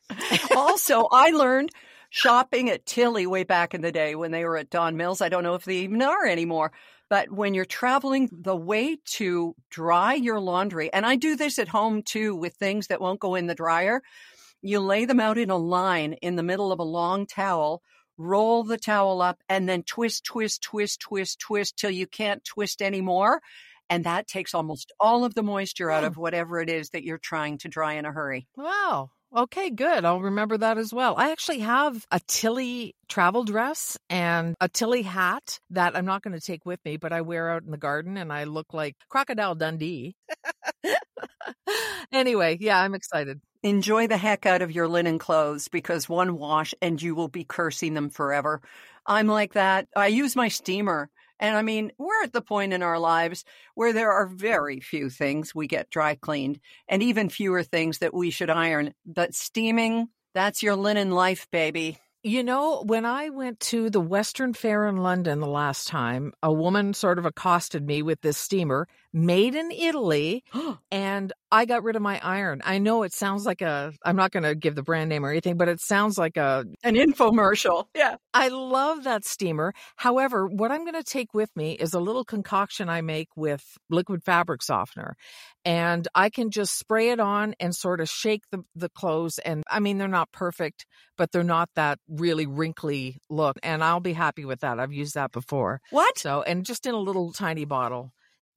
also, 0.56 1.08
I 1.12 1.30
learned 1.32 1.70
shopping 2.14 2.70
at 2.70 2.86
Tilley 2.86 3.26
way 3.26 3.44
back 3.44 3.74
in 3.74 3.82
the 3.82 3.92
day 3.92 4.14
when 4.14 4.30
they 4.30 4.46
were 4.46 4.56
at 4.56 4.70
Don 4.70 4.96
Mills. 4.96 5.20
I 5.20 5.30
don't 5.30 5.42
know 5.42 5.56
if 5.56 5.66
they 5.66 5.78
even 5.78 6.00
are 6.04 6.28
anymore. 6.28 6.72
But 7.10 7.32
when 7.32 7.56
you're 7.56 7.66
traveling, 7.66 8.30
the 8.32 8.56
way 8.56 8.98
to 9.16 9.56
dry 9.72 10.14
your 10.14 10.40
laundry, 10.40 10.94
and 10.94 11.08
I 11.08 11.16
do 11.16 11.36
this 11.36 11.58
at 11.58 11.68
home 11.68 12.04
too 12.04 12.36
with 12.36 12.54
things 12.54 12.88
that 12.88 13.02
won't 13.02 13.20
go 13.20 13.34
in 13.34 13.48
the 13.48 13.56
dryer, 13.56 14.04
you 14.62 14.80
lay 14.80 15.06
them 15.06 15.20
out 15.20 15.40
in 15.40 15.50
a 15.50 15.58
line 15.58 16.14
in 16.22 16.36
the 16.36 16.44
middle 16.44 16.72
of 16.72 16.78
a 16.78 16.84
long 16.84 17.26
towel, 17.26 17.82
roll 18.16 18.64
the 18.64 18.78
towel 18.78 19.20
up, 19.20 19.40
and 19.50 19.68
then 19.68 19.82
twist, 19.82 20.24
twist, 20.24 20.62
twist, 20.62 21.00
twist, 21.00 21.40
twist 21.40 21.78
till 21.78 21.92
you 21.92 22.06
can't 22.06 22.46
twist 22.46 22.84
anymore. 22.84 23.42
And 23.90 24.04
that 24.04 24.28
takes 24.28 24.54
almost 24.54 24.92
all 25.00 25.26
of 25.26 25.34
the 25.34 25.44
moisture 25.44 25.90
out 25.90 26.02
hmm. 26.02 26.08
of 26.08 26.18
whatever 26.18 26.62
it 26.62 26.70
is 26.70 26.92
that 26.92 27.04
you're 27.04 27.18
trying 27.18 27.58
to 27.60 27.70
dry 27.70 27.94
in 27.94 28.06
a 28.06 28.12
hurry. 28.12 28.48
Wow. 28.56 29.10
Okay, 29.36 29.72
good. 29.72 30.06
I'll 30.06 30.22
remember 30.22 30.58
that 30.60 30.78
as 30.78 30.94
well. 30.94 31.16
I 31.18 31.32
actually 31.32 31.60
have 31.60 32.06
a 32.12 32.20
Tilley 32.28 32.94
travel 33.10 33.44
dress 33.44 33.98
and 34.08 34.56
a 34.62 34.70
Tilley 34.70 35.02
hat 35.02 35.60
that 35.72 35.96
I'm 35.96 36.06
not 36.06 36.22
going 36.22 36.40
to 36.40 36.46
take 36.46 36.66
with 36.68 36.80
me, 36.86 36.98
but 36.98 37.12
I 37.12 37.22
wear 37.22 37.50
out 37.50 37.64
in 37.64 37.72
the 37.72 37.78
garden 37.78 38.16
and 38.18 38.32
I 38.32 38.44
look 38.44 38.74
like 38.74 38.96
Crocodile 39.10 39.56
Dundee. 39.56 40.16
anyway, 42.12 42.58
yeah, 42.60 42.80
I'm 42.80 42.94
excited. 42.94 43.42
Enjoy 43.64 44.06
the 44.08 44.18
heck 44.18 44.46
out 44.46 44.62
of 44.62 44.72
your 44.72 44.88
linen 44.88 45.18
clothes 45.18 45.68
because 45.68 46.08
one 46.08 46.38
wash 46.38 46.76
and 46.80 47.02
you 47.02 47.16
will 47.16 47.28
be 47.30 47.44
cursing 47.44 47.96
them 47.96 48.12
forever. 48.12 48.62
I'm 49.08 49.28
like 49.28 49.54
that. 49.54 49.88
I 49.96 50.08
use 50.08 50.36
my 50.36 50.48
steamer 50.50 51.10
and 51.44 51.58
I 51.58 51.62
mean, 51.62 51.92
we're 51.98 52.24
at 52.24 52.32
the 52.32 52.42
point 52.42 52.72
in 52.72 52.82
our 52.82 52.98
lives 52.98 53.44
where 53.76 53.92
there 53.92 54.14
are 54.14 54.28
very 54.28 54.80
few 54.80 55.10
things 55.10 55.54
we 55.54 55.68
get 55.68 55.90
dry 55.90 56.16
cleaned 56.16 56.62
and 56.88 57.04
even 57.04 57.28
fewer 57.28 57.64
things 57.64 57.98
that 57.98 58.14
we 58.14 58.30
should 58.30 58.50
iron. 58.50 58.94
But 59.06 59.36
steaming, 59.36 60.08
that's 60.34 60.64
your 60.64 60.78
linen 60.78 61.12
life, 61.12 61.50
baby. 61.52 61.98
You 62.24 62.44
know, 62.44 62.84
when 62.88 63.06
I 63.06 63.28
went 63.28 63.60
to 63.60 63.90
the 63.90 64.00
Western 64.00 64.54
Fair 64.54 64.88
in 64.88 64.96
London 64.96 65.42
the 65.42 65.48
last 65.48 65.90
time, 65.90 66.32
a 66.42 66.54
woman 66.54 66.94
sort 66.94 67.20
of 67.20 67.26
accosted 67.26 67.86
me 67.86 68.02
with 68.02 68.22
this 68.22 68.38
steamer 68.38 68.88
made 69.14 69.56
in 69.56 69.72
Italy 69.72 70.44
and 70.92 71.32
I 71.52 71.66
got 71.66 71.84
rid 71.84 71.96
of 71.96 72.02
my 72.02 72.20
iron. 72.24 72.62
I 72.66 72.80
know 72.80 73.04
it 73.04 73.14
sounds 73.14 73.46
like 73.46 73.62
a, 73.62 73.94
I'm 74.04 74.16
not 74.16 74.32
going 74.32 74.44
to 74.44 74.56
give 74.56 74.74
the 74.74 74.82
brand 74.82 75.10
name 75.10 75.24
or 75.24 75.30
anything, 75.30 75.56
but 75.56 75.70
it 75.70 75.80
sounds 75.80 76.18
like 76.18 76.36
a, 76.36 76.66
an 76.84 76.96
infomercial. 76.96 77.86
Yeah. 77.96 78.16
I 78.34 78.48
love 78.48 79.04
that 79.04 79.24
steamer. 79.24 79.72
However, 79.98 80.48
what 80.48 80.72
I'm 80.72 80.84
going 80.84 80.96
to 80.96 81.04
take 81.04 81.34
with 81.34 81.50
me 81.56 81.74
is 81.74 81.94
a 81.94 82.00
little 82.00 82.26
concoction 82.26 82.90
I 82.90 83.02
make 83.02 83.28
with 83.36 83.64
liquid 83.90 84.24
fabric 84.24 84.64
softener. 84.64 85.16
And 85.64 86.08
I 86.16 86.30
can 86.30 86.50
just 86.50 86.78
spray 86.78 87.10
it 87.10 87.20
on 87.20 87.54
and 87.60 87.76
sort 87.76 88.02
of 88.02 88.10
shake 88.10 88.44
the, 88.52 88.64
the 88.76 88.90
clothes. 88.90 89.38
And 89.40 89.64
I 89.70 89.80
mean, 89.80 90.00
they're 90.00 90.08
not 90.08 90.32
perfect, 90.32 90.86
but 91.18 91.32
they're 91.32 91.44
not 91.44 91.70
that 91.76 92.00
really 92.10 92.48
wrinkly 92.48 93.20
look. 93.30 93.58
And 93.62 93.84
I'll 93.84 94.00
be 94.00 94.14
happy 94.14 94.44
with 94.44 94.62
that. 94.62 94.80
I've 94.80 94.94
used 94.94 95.14
that 95.14 95.32
before. 95.32 95.80
What? 95.92 96.18
So, 96.18 96.42
and 96.42 96.66
just 96.66 96.88
in 96.88 96.96
a 96.96 97.00
little 97.00 97.32
tiny 97.32 97.66
bottle. 97.66 98.12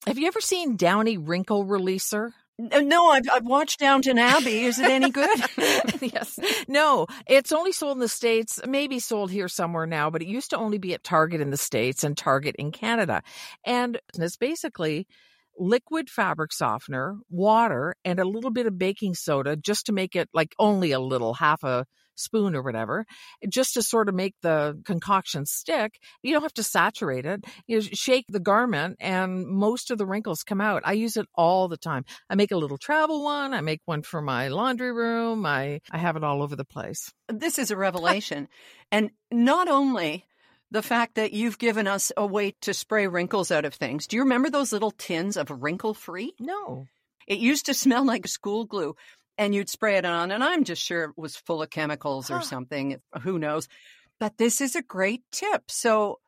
Have 0.06 0.18
you 0.18 0.28
ever 0.28 0.40
seen 0.40 0.76
Downy 0.76 1.18
Wrinkle 1.18 1.64
Releaser? 1.64 2.30
No, 2.58 3.10
I've, 3.10 3.28
I've 3.30 3.44
watched 3.44 3.80
Downton 3.80 4.18
Abbey. 4.18 4.60
Is 4.60 4.78
it 4.78 4.88
any 4.88 5.10
good? 5.10 5.38
yes. 6.00 6.38
No, 6.68 7.06
it's 7.26 7.50
only 7.50 7.72
sold 7.72 7.96
in 7.96 8.00
the 8.00 8.08
States, 8.08 8.60
maybe 8.66 9.00
sold 9.00 9.32
here 9.32 9.48
somewhere 9.48 9.84
now, 9.84 10.08
but 10.08 10.22
it 10.22 10.28
used 10.28 10.50
to 10.50 10.56
only 10.56 10.78
be 10.78 10.94
at 10.94 11.02
Target 11.02 11.40
in 11.40 11.50
the 11.50 11.56
States 11.56 12.04
and 12.04 12.16
Target 12.16 12.54
in 12.56 12.70
Canada. 12.70 13.22
And 13.64 13.98
it's 14.14 14.36
basically 14.36 15.08
liquid 15.58 16.08
fabric 16.08 16.52
softener, 16.52 17.16
water, 17.28 17.96
and 18.04 18.20
a 18.20 18.24
little 18.24 18.52
bit 18.52 18.66
of 18.66 18.78
baking 18.78 19.14
soda 19.14 19.56
just 19.56 19.86
to 19.86 19.92
make 19.92 20.14
it 20.14 20.28
like 20.32 20.54
only 20.56 20.92
a 20.92 21.00
little, 21.00 21.34
half 21.34 21.64
a 21.64 21.84
spoon 22.16 22.54
or 22.54 22.62
whatever, 22.62 23.06
just 23.48 23.74
to 23.74 23.82
sort 23.82 24.08
of 24.08 24.14
make 24.14 24.34
the 24.42 24.80
concoction 24.84 25.46
stick. 25.46 25.98
You 26.22 26.32
don't 26.32 26.42
have 26.42 26.54
to 26.54 26.62
saturate 26.62 27.26
it. 27.26 27.44
You 27.66 27.80
shake 27.80 28.26
the 28.28 28.40
garment 28.40 28.96
and 29.00 29.46
most 29.46 29.90
of 29.90 29.98
the 29.98 30.06
wrinkles 30.06 30.42
come 30.42 30.60
out. 30.60 30.82
I 30.84 30.92
use 30.92 31.16
it 31.16 31.26
all 31.34 31.68
the 31.68 31.76
time. 31.76 32.04
I 32.28 32.34
make 32.34 32.50
a 32.50 32.56
little 32.56 32.78
travel 32.78 33.22
one. 33.24 33.54
I 33.54 33.60
make 33.60 33.80
one 33.84 34.02
for 34.02 34.20
my 34.20 34.48
laundry 34.48 34.92
room. 34.92 35.46
I, 35.46 35.80
I 35.90 35.98
have 35.98 36.16
it 36.16 36.24
all 36.24 36.42
over 36.42 36.56
the 36.56 36.64
place. 36.64 37.12
This 37.28 37.58
is 37.58 37.70
a 37.70 37.76
revelation. 37.76 38.48
and 38.90 39.10
not 39.30 39.68
only 39.68 40.24
the 40.70 40.82
fact 40.82 41.14
that 41.14 41.32
you've 41.32 41.58
given 41.58 41.86
us 41.86 42.10
a 42.16 42.26
way 42.26 42.54
to 42.62 42.74
spray 42.74 43.06
wrinkles 43.06 43.50
out 43.50 43.64
of 43.64 43.74
things. 43.74 44.06
Do 44.06 44.16
you 44.16 44.22
remember 44.22 44.50
those 44.50 44.72
little 44.72 44.90
tins 44.90 45.36
of 45.36 45.50
wrinkle 45.50 45.94
free? 45.94 46.34
No. 46.40 46.86
It 47.26 47.38
used 47.38 47.66
to 47.66 47.74
smell 47.74 48.04
like 48.04 48.26
school 48.26 48.64
glue 48.64 48.94
and 49.38 49.54
you'd 49.54 49.68
spray 49.68 49.96
it 49.96 50.04
on, 50.04 50.30
and 50.30 50.42
I'm 50.42 50.64
just 50.64 50.82
sure 50.82 51.04
it 51.04 51.18
was 51.18 51.36
full 51.36 51.62
of 51.62 51.70
chemicals 51.70 52.30
or 52.30 52.42
something. 52.42 53.00
Who 53.22 53.38
knows? 53.38 53.68
But 54.18 54.38
this 54.38 54.60
is 54.60 54.76
a 54.76 54.82
great 54.82 55.22
tip. 55.30 55.70
So, 55.70 56.20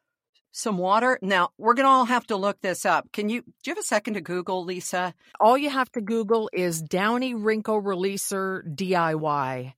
some 0.52 0.78
water. 0.78 1.18
Now, 1.22 1.50
we're 1.56 1.74
going 1.74 1.84
to 1.84 1.90
all 1.90 2.04
have 2.04 2.26
to 2.28 2.36
look 2.36 2.60
this 2.60 2.84
up. 2.84 3.10
Can 3.12 3.28
you, 3.28 3.42
do 3.42 3.48
you 3.66 3.70
have 3.72 3.78
a 3.78 3.82
second 3.82 4.14
to 4.14 4.20
Google, 4.20 4.64
Lisa? 4.64 5.14
All 5.40 5.56
you 5.56 5.70
have 5.70 5.90
to 5.92 6.00
Google 6.00 6.50
is 6.52 6.82
Downy 6.82 7.34
Wrinkle 7.34 7.80
Releaser 7.82 8.62
DIY. 8.74 9.72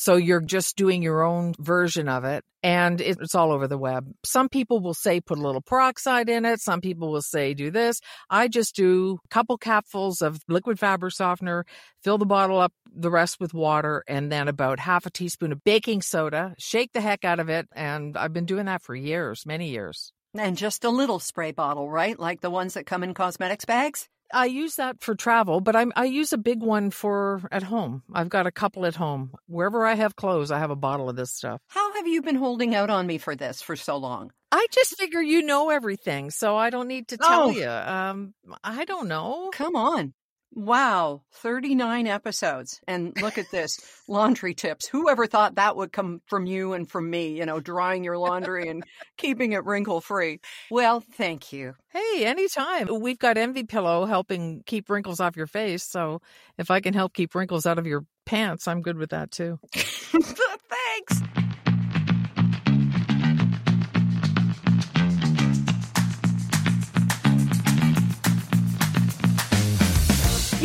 So 0.00 0.14
you're 0.14 0.40
just 0.40 0.76
doing 0.76 1.02
your 1.02 1.24
own 1.24 1.54
version 1.58 2.08
of 2.08 2.22
it 2.22 2.44
and 2.62 3.00
it's 3.00 3.34
all 3.34 3.50
over 3.50 3.66
the 3.66 3.76
web. 3.76 4.06
Some 4.24 4.48
people 4.48 4.78
will 4.78 4.94
say 4.94 5.20
put 5.20 5.38
a 5.38 5.42
little 5.42 5.60
peroxide 5.60 6.28
in 6.28 6.44
it. 6.44 6.60
Some 6.60 6.80
people 6.80 7.10
will 7.10 7.20
say 7.20 7.52
do 7.52 7.72
this. 7.72 8.00
I 8.30 8.46
just 8.46 8.76
do 8.76 9.18
a 9.24 9.28
couple 9.28 9.58
capfuls 9.58 10.22
of 10.22 10.38
liquid 10.46 10.78
fabric 10.78 11.14
softener, 11.14 11.66
fill 12.00 12.16
the 12.16 12.26
bottle 12.26 12.60
up, 12.60 12.72
the 12.94 13.10
rest 13.10 13.40
with 13.40 13.52
water, 13.52 14.04
and 14.06 14.30
then 14.30 14.46
about 14.46 14.78
half 14.78 15.04
a 15.04 15.10
teaspoon 15.10 15.50
of 15.50 15.64
baking 15.64 16.02
soda, 16.02 16.54
shake 16.58 16.92
the 16.92 17.00
heck 17.00 17.24
out 17.24 17.40
of 17.40 17.48
it. 17.48 17.66
And 17.72 18.16
I've 18.16 18.32
been 18.32 18.46
doing 18.46 18.66
that 18.66 18.82
for 18.82 18.94
years, 18.94 19.44
many 19.46 19.70
years. 19.70 20.12
And 20.32 20.56
just 20.56 20.84
a 20.84 20.90
little 20.90 21.18
spray 21.18 21.50
bottle, 21.50 21.90
right? 21.90 22.16
Like 22.16 22.40
the 22.40 22.50
ones 22.50 22.74
that 22.74 22.86
come 22.86 23.02
in 23.02 23.14
cosmetics 23.14 23.64
bags? 23.64 24.08
I 24.32 24.46
use 24.46 24.76
that 24.76 25.00
for 25.00 25.14
travel, 25.14 25.60
but 25.60 25.76
I'm, 25.76 25.92
I 25.96 26.04
use 26.04 26.32
a 26.32 26.38
big 26.38 26.62
one 26.62 26.90
for 26.90 27.48
at 27.50 27.62
home. 27.62 28.02
I've 28.12 28.28
got 28.28 28.46
a 28.46 28.50
couple 28.52 28.86
at 28.86 28.96
home. 28.96 29.32
Wherever 29.46 29.86
I 29.86 29.94
have 29.94 30.16
clothes, 30.16 30.50
I 30.50 30.58
have 30.58 30.70
a 30.70 30.76
bottle 30.76 31.08
of 31.08 31.16
this 31.16 31.32
stuff. 31.32 31.60
How 31.68 31.94
have 31.94 32.06
you 32.06 32.22
been 32.22 32.36
holding 32.36 32.74
out 32.74 32.90
on 32.90 33.06
me 33.06 33.18
for 33.18 33.34
this 33.34 33.62
for 33.62 33.76
so 33.76 33.96
long? 33.96 34.30
I 34.50 34.66
just 34.70 34.98
figure 34.98 35.20
you 35.20 35.42
know 35.42 35.70
everything, 35.70 36.30
so 36.30 36.56
I 36.56 36.70
don't 36.70 36.88
need 36.88 37.08
to 37.08 37.18
tell 37.18 37.48
oh. 37.48 37.50
you. 37.50 37.68
Um, 37.68 38.34
I 38.64 38.84
don't 38.84 39.08
know. 39.08 39.50
Come 39.52 39.76
on. 39.76 40.14
Wow, 40.52 41.22
39 41.34 42.06
episodes. 42.06 42.80
And 42.88 43.16
look 43.20 43.38
at 43.38 43.50
this 43.50 43.78
laundry 44.08 44.54
tips. 44.54 44.86
Whoever 44.88 45.26
thought 45.26 45.56
that 45.56 45.76
would 45.76 45.92
come 45.92 46.20
from 46.26 46.46
you 46.46 46.72
and 46.72 46.90
from 46.90 47.08
me, 47.10 47.36
you 47.38 47.46
know, 47.46 47.60
drying 47.60 48.02
your 48.02 48.18
laundry 48.18 48.68
and 48.68 48.82
keeping 49.16 49.52
it 49.52 49.64
wrinkle 49.64 50.00
free. 50.00 50.40
Well, 50.70 51.00
thank 51.00 51.52
you. 51.52 51.74
Hey, 51.90 52.24
anytime. 52.24 52.88
We've 53.00 53.18
got 53.18 53.36
Envy 53.36 53.64
Pillow 53.64 54.06
helping 54.06 54.62
keep 54.66 54.88
wrinkles 54.88 55.20
off 55.20 55.36
your 55.36 55.46
face. 55.46 55.84
So 55.84 56.22
if 56.56 56.70
I 56.70 56.80
can 56.80 56.94
help 56.94 57.12
keep 57.12 57.34
wrinkles 57.34 57.66
out 57.66 57.78
of 57.78 57.86
your 57.86 58.04
pants, 58.24 58.66
I'm 58.66 58.82
good 58.82 58.96
with 58.96 59.10
that 59.10 59.30
too. 59.30 59.58
Thanks. 59.74 61.22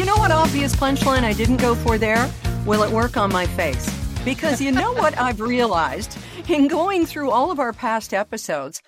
You 0.03 0.07
know 0.07 0.17
what 0.17 0.31
obvious 0.31 0.75
punchline 0.75 1.24
I 1.24 1.31
didn't 1.31 1.62
go 1.62 1.75
for 1.75 1.98
there? 1.98 2.29
Will 2.65 2.83
it 2.83 2.91
work 2.91 3.15
on 3.15 3.31
my 3.31 3.45
face? 3.45 3.89
Because 4.25 4.60
you 4.60 4.69
know 4.69 4.91
what 4.91 5.17
I've 5.17 5.39
realized 5.39 6.17
in 6.50 6.67
going 6.67 7.05
through 7.05 7.31
all 7.31 7.51
of 7.51 7.60
our 7.60 7.72
past 7.72 8.13
episodes? 8.13 8.81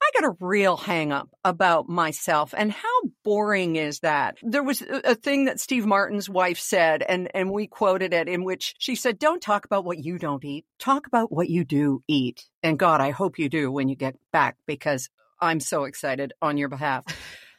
I 0.00 0.10
got 0.14 0.30
a 0.30 0.36
real 0.38 0.76
hang 0.76 1.10
up 1.10 1.28
about 1.44 1.88
myself 1.88 2.54
and 2.56 2.70
how 2.70 3.00
boring 3.24 3.74
is 3.74 3.98
that? 3.98 4.36
There 4.44 4.62
was 4.62 4.80
a 4.80 5.16
thing 5.16 5.46
that 5.46 5.58
Steve 5.58 5.86
Martin's 5.86 6.30
wife 6.30 6.60
said 6.60 7.02
and, 7.02 7.28
and 7.34 7.50
we 7.50 7.66
quoted 7.66 8.14
it 8.14 8.28
in 8.28 8.44
which 8.44 8.76
she 8.78 8.94
said, 8.94 9.18
don't 9.18 9.42
talk 9.42 9.64
about 9.64 9.84
what 9.84 9.98
you 9.98 10.18
don't 10.18 10.44
eat. 10.44 10.66
Talk 10.78 11.08
about 11.08 11.32
what 11.32 11.50
you 11.50 11.64
do 11.64 12.04
eat. 12.06 12.44
And 12.62 12.78
God, 12.78 13.00
I 13.00 13.10
hope 13.10 13.40
you 13.40 13.48
do 13.48 13.72
when 13.72 13.88
you 13.88 13.96
get 13.96 14.14
back 14.30 14.56
because 14.68 15.10
I'm 15.40 15.58
so 15.58 15.84
excited 15.84 16.32
on 16.40 16.58
your 16.58 16.68
behalf. 16.68 17.04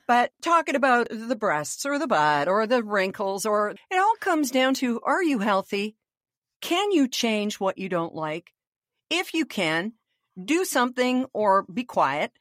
But 0.07 0.31
talking 0.41 0.75
about 0.75 1.07
the 1.09 1.35
breasts 1.35 1.85
or 1.85 1.97
the 1.99 2.07
butt 2.07 2.47
or 2.47 2.67
the 2.67 2.83
wrinkles, 2.83 3.45
or 3.45 3.69
it 3.69 3.97
all 3.97 4.15
comes 4.19 4.51
down 4.51 4.73
to 4.75 4.99
are 5.01 5.23
you 5.23 5.39
healthy? 5.39 5.95
Can 6.61 6.91
you 6.91 7.07
change 7.07 7.59
what 7.59 7.77
you 7.77 7.89
don't 7.89 8.13
like? 8.13 8.51
If 9.09 9.33
you 9.33 9.45
can, 9.45 9.93
do 10.43 10.65
something 10.65 11.25
or 11.33 11.63
be 11.63 11.83
quiet. 11.83 12.31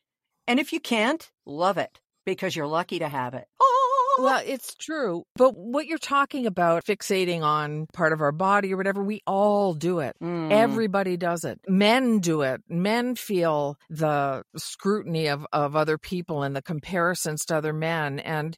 And 0.47 0.61
if 0.61 0.73
you 0.73 0.81
can't, 0.81 1.31
love 1.47 1.79
it 1.79 2.01
because 2.27 2.55
you're 2.55 2.67
lucky 2.67 2.99
to 2.99 3.09
have 3.09 3.35
it. 3.35 3.47
Oh, 3.61 3.80
well, 4.23 4.43
it's 4.45 4.75
true. 4.75 5.25
But 5.37 5.57
what 5.57 5.87
you're 5.87 5.99
talking 5.99 6.47
about, 6.47 6.85
fixating 6.85 7.43
on 7.43 7.87
part 7.93 8.13
of 8.13 8.21
our 8.21 8.33
body 8.33 8.73
or 8.73 8.77
whatever, 8.77 9.03
we 9.03 9.23
all 9.27 9.75
do 9.75 10.01
it. 10.01 10.17
Mm. 10.23 10.51
Everybody 10.51 11.17
does 11.17 11.45
it. 11.45 11.61
Men 11.69 12.21
do 12.21 12.43
it. 12.43 12.63
Men 12.69 13.15
feel 13.15 13.77
the 13.89 14.43
scrutiny 14.57 15.29
of, 15.29 15.47
of 15.53 15.77
other 15.77 15.99
people 15.99 16.43
and 16.43 16.55
the 16.55 16.63
comparisons 16.63 17.45
to 17.47 17.57
other 17.57 17.73
men. 17.73 18.19
And 18.19 18.57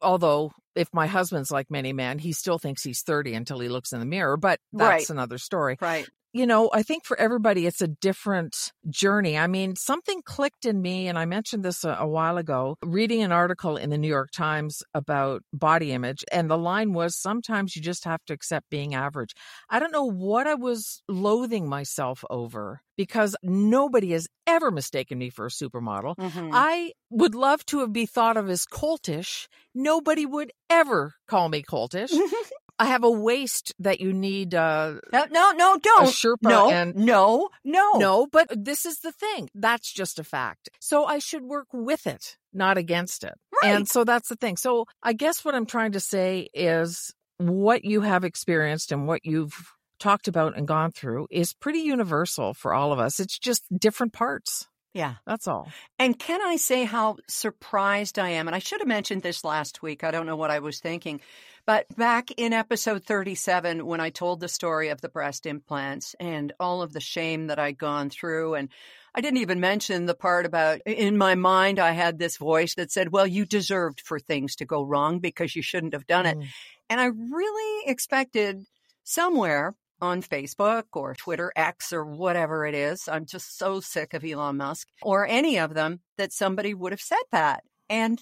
although 0.00 0.52
if 0.74 0.88
my 0.92 1.06
husband's 1.06 1.50
like 1.50 1.70
many 1.70 1.92
men, 1.92 2.18
he 2.18 2.32
still 2.32 2.58
thinks 2.58 2.82
he's 2.82 3.02
30 3.02 3.34
until 3.34 3.60
he 3.60 3.68
looks 3.68 3.92
in 3.92 4.00
the 4.00 4.06
mirror, 4.06 4.36
but 4.36 4.58
that's 4.72 5.08
right. 5.08 5.10
another 5.10 5.38
story. 5.38 5.76
Right 5.80 6.08
you 6.34 6.48
know, 6.48 6.68
I 6.72 6.82
think 6.82 7.04
for 7.04 7.16
everybody, 7.18 7.64
it's 7.64 7.80
a 7.80 7.86
different 7.86 8.72
journey. 8.90 9.38
I 9.38 9.46
mean, 9.46 9.76
something 9.76 10.20
clicked 10.24 10.66
in 10.66 10.82
me, 10.82 11.06
and 11.06 11.16
I 11.16 11.26
mentioned 11.26 11.64
this 11.64 11.84
a, 11.84 11.96
a, 12.00 12.08
while 12.08 12.38
ago, 12.38 12.76
reading 12.82 13.22
an 13.22 13.30
article 13.30 13.76
in 13.76 13.90
the 13.90 13.96
New 13.96 14.08
York 14.08 14.30
Times 14.32 14.82
about 14.94 15.42
body 15.52 15.92
image. 15.92 16.24
And 16.32 16.50
the 16.50 16.58
line 16.58 16.92
was 16.92 17.16
sometimes 17.16 17.76
you 17.76 17.82
just 17.82 18.04
have 18.04 18.18
to 18.26 18.32
accept 18.32 18.68
being 18.68 18.96
average. 18.96 19.32
I 19.70 19.78
don't 19.78 19.92
know 19.92 20.10
what 20.10 20.48
I 20.48 20.54
was 20.54 21.02
loathing 21.08 21.68
myself 21.68 22.24
over 22.28 22.80
because 22.96 23.36
nobody 23.44 24.10
has 24.10 24.26
ever 24.44 24.72
mistaken 24.72 25.18
me 25.18 25.30
for 25.30 25.46
a 25.46 25.50
supermodel. 25.50 26.16
Mm-hmm. 26.16 26.50
I 26.52 26.92
would 27.10 27.36
love 27.36 27.64
to 27.66 27.78
have 27.78 27.92
be 27.92 28.06
thought 28.06 28.36
of 28.36 28.50
as 28.50 28.64
cultish. 28.66 29.46
Nobody 29.72 30.26
would 30.26 30.50
ever 30.68 31.14
call 31.28 31.48
me 31.48 31.62
coltish. 31.62 32.12
I 32.78 32.86
have 32.86 33.04
a 33.04 33.10
waist 33.10 33.72
that 33.78 34.00
you 34.00 34.12
need. 34.12 34.54
Uh, 34.54 34.94
no, 35.12 35.26
no, 35.30 35.52
no, 35.52 35.78
don't. 35.80 36.08
A 36.08 36.10
Sherpa 36.10 36.36
no, 36.42 36.70
and 36.70 36.94
no, 36.96 37.48
no, 37.64 37.92
no. 37.96 38.26
But 38.30 38.48
this 38.52 38.84
is 38.84 38.98
the 38.98 39.12
thing. 39.12 39.48
That's 39.54 39.92
just 39.92 40.18
a 40.18 40.24
fact. 40.24 40.68
So 40.80 41.04
I 41.04 41.18
should 41.18 41.42
work 41.42 41.68
with 41.72 42.06
it, 42.06 42.36
not 42.52 42.76
against 42.76 43.22
it. 43.22 43.34
Right. 43.62 43.74
And 43.74 43.88
so 43.88 44.04
that's 44.04 44.28
the 44.28 44.36
thing. 44.36 44.56
So 44.56 44.86
I 45.02 45.12
guess 45.12 45.44
what 45.44 45.54
I'm 45.54 45.66
trying 45.66 45.92
to 45.92 46.00
say 46.00 46.48
is 46.52 47.14
what 47.38 47.84
you 47.84 48.00
have 48.00 48.24
experienced 48.24 48.92
and 48.92 49.06
what 49.06 49.24
you've 49.24 49.72
talked 49.98 50.28
about 50.28 50.56
and 50.56 50.66
gone 50.66 50.90
through 50.90 51.28
is 51.30 51.54
pretty 51.54 51.80
universal 51.80 52.54
for 52.54 52.74
all 52.74 52.92
of 52.92 52.98
us. 52.98 53.20
It's 53.20 53.38
just 53.38 53.64
different 53.76 54.12
parts. 54.12 54.66
Yeah. 54.94 55.16
That's 55.26 55.48
all. 55.48 55.68
And 55.98 56.16
can 56.16 56.40
I 56.40 56.56
say 56.56 56.84
how 56.84 57.16
surprised 57.26 58.18
I 58.18 58.30
am? 58.30 58.46
And 58.46 58.54
I 58.54 58.60
should 58.60 58.80
have 58.80 58.88
mentioned 58.88 59.22
this 59.22 59.44
last 59.44 59.82
week. 59.82 60.04
I 60.04 60.12
don't 60.12 60.24
know 60.24 60.36
what 60.36 60.52
I 60.52 60.60
was 60.60 60.78
thinking. 60.78 61.20
But 61.66 61.86
back 61.96 62.30
in 62.36 62.52
episode 62.52 63.04
37, 63.04 63.84
when 63.86 64.00
I 64.00 64.10
told 64.10 64.38
the 64.38 64.48
story 64.48 64.90
of 64.90 65.00
the 65.00 65.08
breast 65.08 65.46
implants 65.46 66.14
and 66.20 66.52
all 66.60 66.80
of 66.80 66.92
the 66.92 67.00
shame 67.00 67.48
that 67.48 67.58
I'd 67.58 67.78
gone 67.78 68.08
through, 68.08 68.54
and 68.54 68.68
I 69.14 69.20
didn't 69.20 69.38
even 69.38 69.60
mention 69.60 70.06
the 70.06 70.14
part 70.14 70.46
about 70.46 70.80
in 70.86 71.16
my 71.16 71.34
mind, 71.34 71.78
I 71.78 71.92
had 71.92 72.18
this 72.18 72.36
voice 72.36 72.74
that 72.76 72.92
said, 72.92 73.12
Well, 73.12 73.26
you 73.26 73.46
deserved 73.46 74.00
for 74.00 74.18
things 74.20 74.56
to 74.56 74.64
go 74.64 74.82
wrong 74.82 75.18
because 75.18 75.56
you 75.56 75.62
shouldn't 75.62 75.94
have 75.94 76.06
done 76.06 76.26
it. 76.26 76.38
Mm. 76.38 76.46
And 76.90 77.00
I 77.00 77.06
really 77.06 77.90
expected 77.90 78.64
somewhere 79.02 79.74
on 80.00 80.22
Facebook 80.22 80.84
or 80.92 81.14
Twitter 81.14 81.52
X 81.56 81.92
or 81.92 82.04
whatever 82.04 82.66
it 82.66 82.74
is. 82.74 83.08
I'm 83.08 83.26
just 83.26 83.58
so 83.58 83.80
sick 83.80 84.14
of 84.14 84.24
Elon 84.24 84.56
Musk 84.56 84.88
or 85.02 85.26
any 85.26 85.58
of 85.58 85.74
them 85.74 86.00
that 86.18 86.32
somebody 86.32 86.74
would 86.74 86.92
have 86.92 87.00
said 87.00 87.22
that. 87.32 87.64
And 87.88 88.20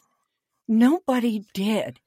nobody 0.68 1.44
did. 1.54 2.00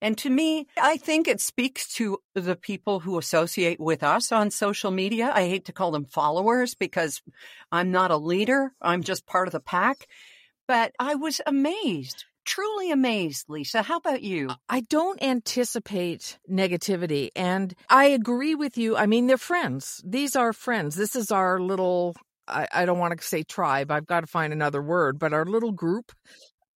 And 0.00 0.18
to 0.18 0.28
me, 0.28 0.66
I 0.78 0.98
think 0.98 1.26
it 1.26 1.40
speaks 1.40 1.94
to 1.94 2.18
the 2.34 2.56
people 2.56 3.00
who 3.00 3.16
associate 3.16 3.80
with 3.80 4.02
us 4.02 4.32
on 4.32 4.50
social 4.50 4.90
media. 4.90 5.32
I 5.34 5.48
hate 5.48 5.64
to 5.66 5.72
call 5.72 5.92
them 5.92 6.04
followers 6.04 6.74
because 6.74 7.22
I'm 7.72 7.90
not 7.90 8.10
a 8.10 8.18
leader. 8.18 8.72
I'm 8.82 9.02
just 9.02 9.26
part 9.26 9.48
of 9.48 9.52
the 9.52 9.60
pack. 9.60 10.06
But 10.68 10.92
I 10.98 11.14
was 11.14 11.40
amazed 11.46 12.26
truly 12.44 12.90
amazed, 12.90 13.46
Lisa. 13.48 13.82
How 13.82 13.96
about 13.96 14.22
you? 14.22 14.50
I 14.68 14.80
don't 14.82 15.22
anticipate 15.22 16.38
negativity. 16.50 17.30
And 17.36 17.74
I 17.88 18.06
agree 18.06 18.54
with 18.54 18.76
you. 18.78 18.96
I 18.96 19.06
mean, 19.06 19.26
they're 19.26 19.36
friends. 19.38 20.00
These 20.04 20.36
are 20.36 20.52
friends. 20.52 20.94
This 20.96 21.16
is 21.16 21.30
our 21.30 21.60
little, 21.60 22.14
I, 22.46 22.66
I 22.72 22.84
don't 22.84 22.98
want 22.98 23.18
to 23.18 23.26
say 23.26 23.42
tribe. 23.42 23.90
I've 23.90 24.06
got 24.06 24.20
to 24.20 24.26
find 24.26 24.52
another 24.52 24.82
word, 24.82 25.18
but 25.18 25.32
our 25.32 25.44
little 25.44 25.72
group 25.72 26.12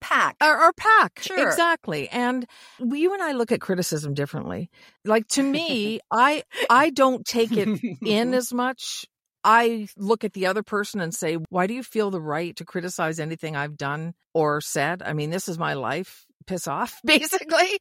Pack. 0.01 0.37
our, 0.41 0.57
our 0.57 0.73
pack 0.75 1.19
Sure. 1.23 1.45
exactly 1.49 2.09
and 2.11 2.47
we- 2.79 3.01
you 3.01 3.15
and 3.15 3.21
i 3.21 3.33
look 3.33 3.51
at 3.51 3.61
criticism 3.61 4.15
differently 4.15 4.71
like 5.05 5.27
to 5.27 5.43
me 5.43 5.99
i 6.13 6.45
i 6.71 6.91
don't 6.91 7.27
take 7.27 7.51
it 7.51 7.69
in 8.07 8.33
as 8.41 8.53
much 8.55 9.07
i 9.45 9.87
look 9.97 10.25
at 10.25 10.33
the 10.33 10.47
other 10.47 10.63
person 10.63 11.01
and 11.01 11.15
say 11.15 11.37
why 11.49 11.67
do 11.67 11.75
you 11.75 11.83
feel 11.83 12.11
the 12.11 12.21
right 12.21 12.57
to 12.57 12.65
criticize 12.65 13.21
anything 13.21 13.57
i've 13.57 13.77
done 13.77 14.15
or 14.39 14.61
said? 14.61 15.03
I 15.03 15.15
mean 15.15 15.31
this 15.31 15.49
is 15.49 15.59
my 15.59 15.75
life. 15.75 16.25
Piss 16.47 16.69
off 16.69 17.01
basically. 17.05 17.79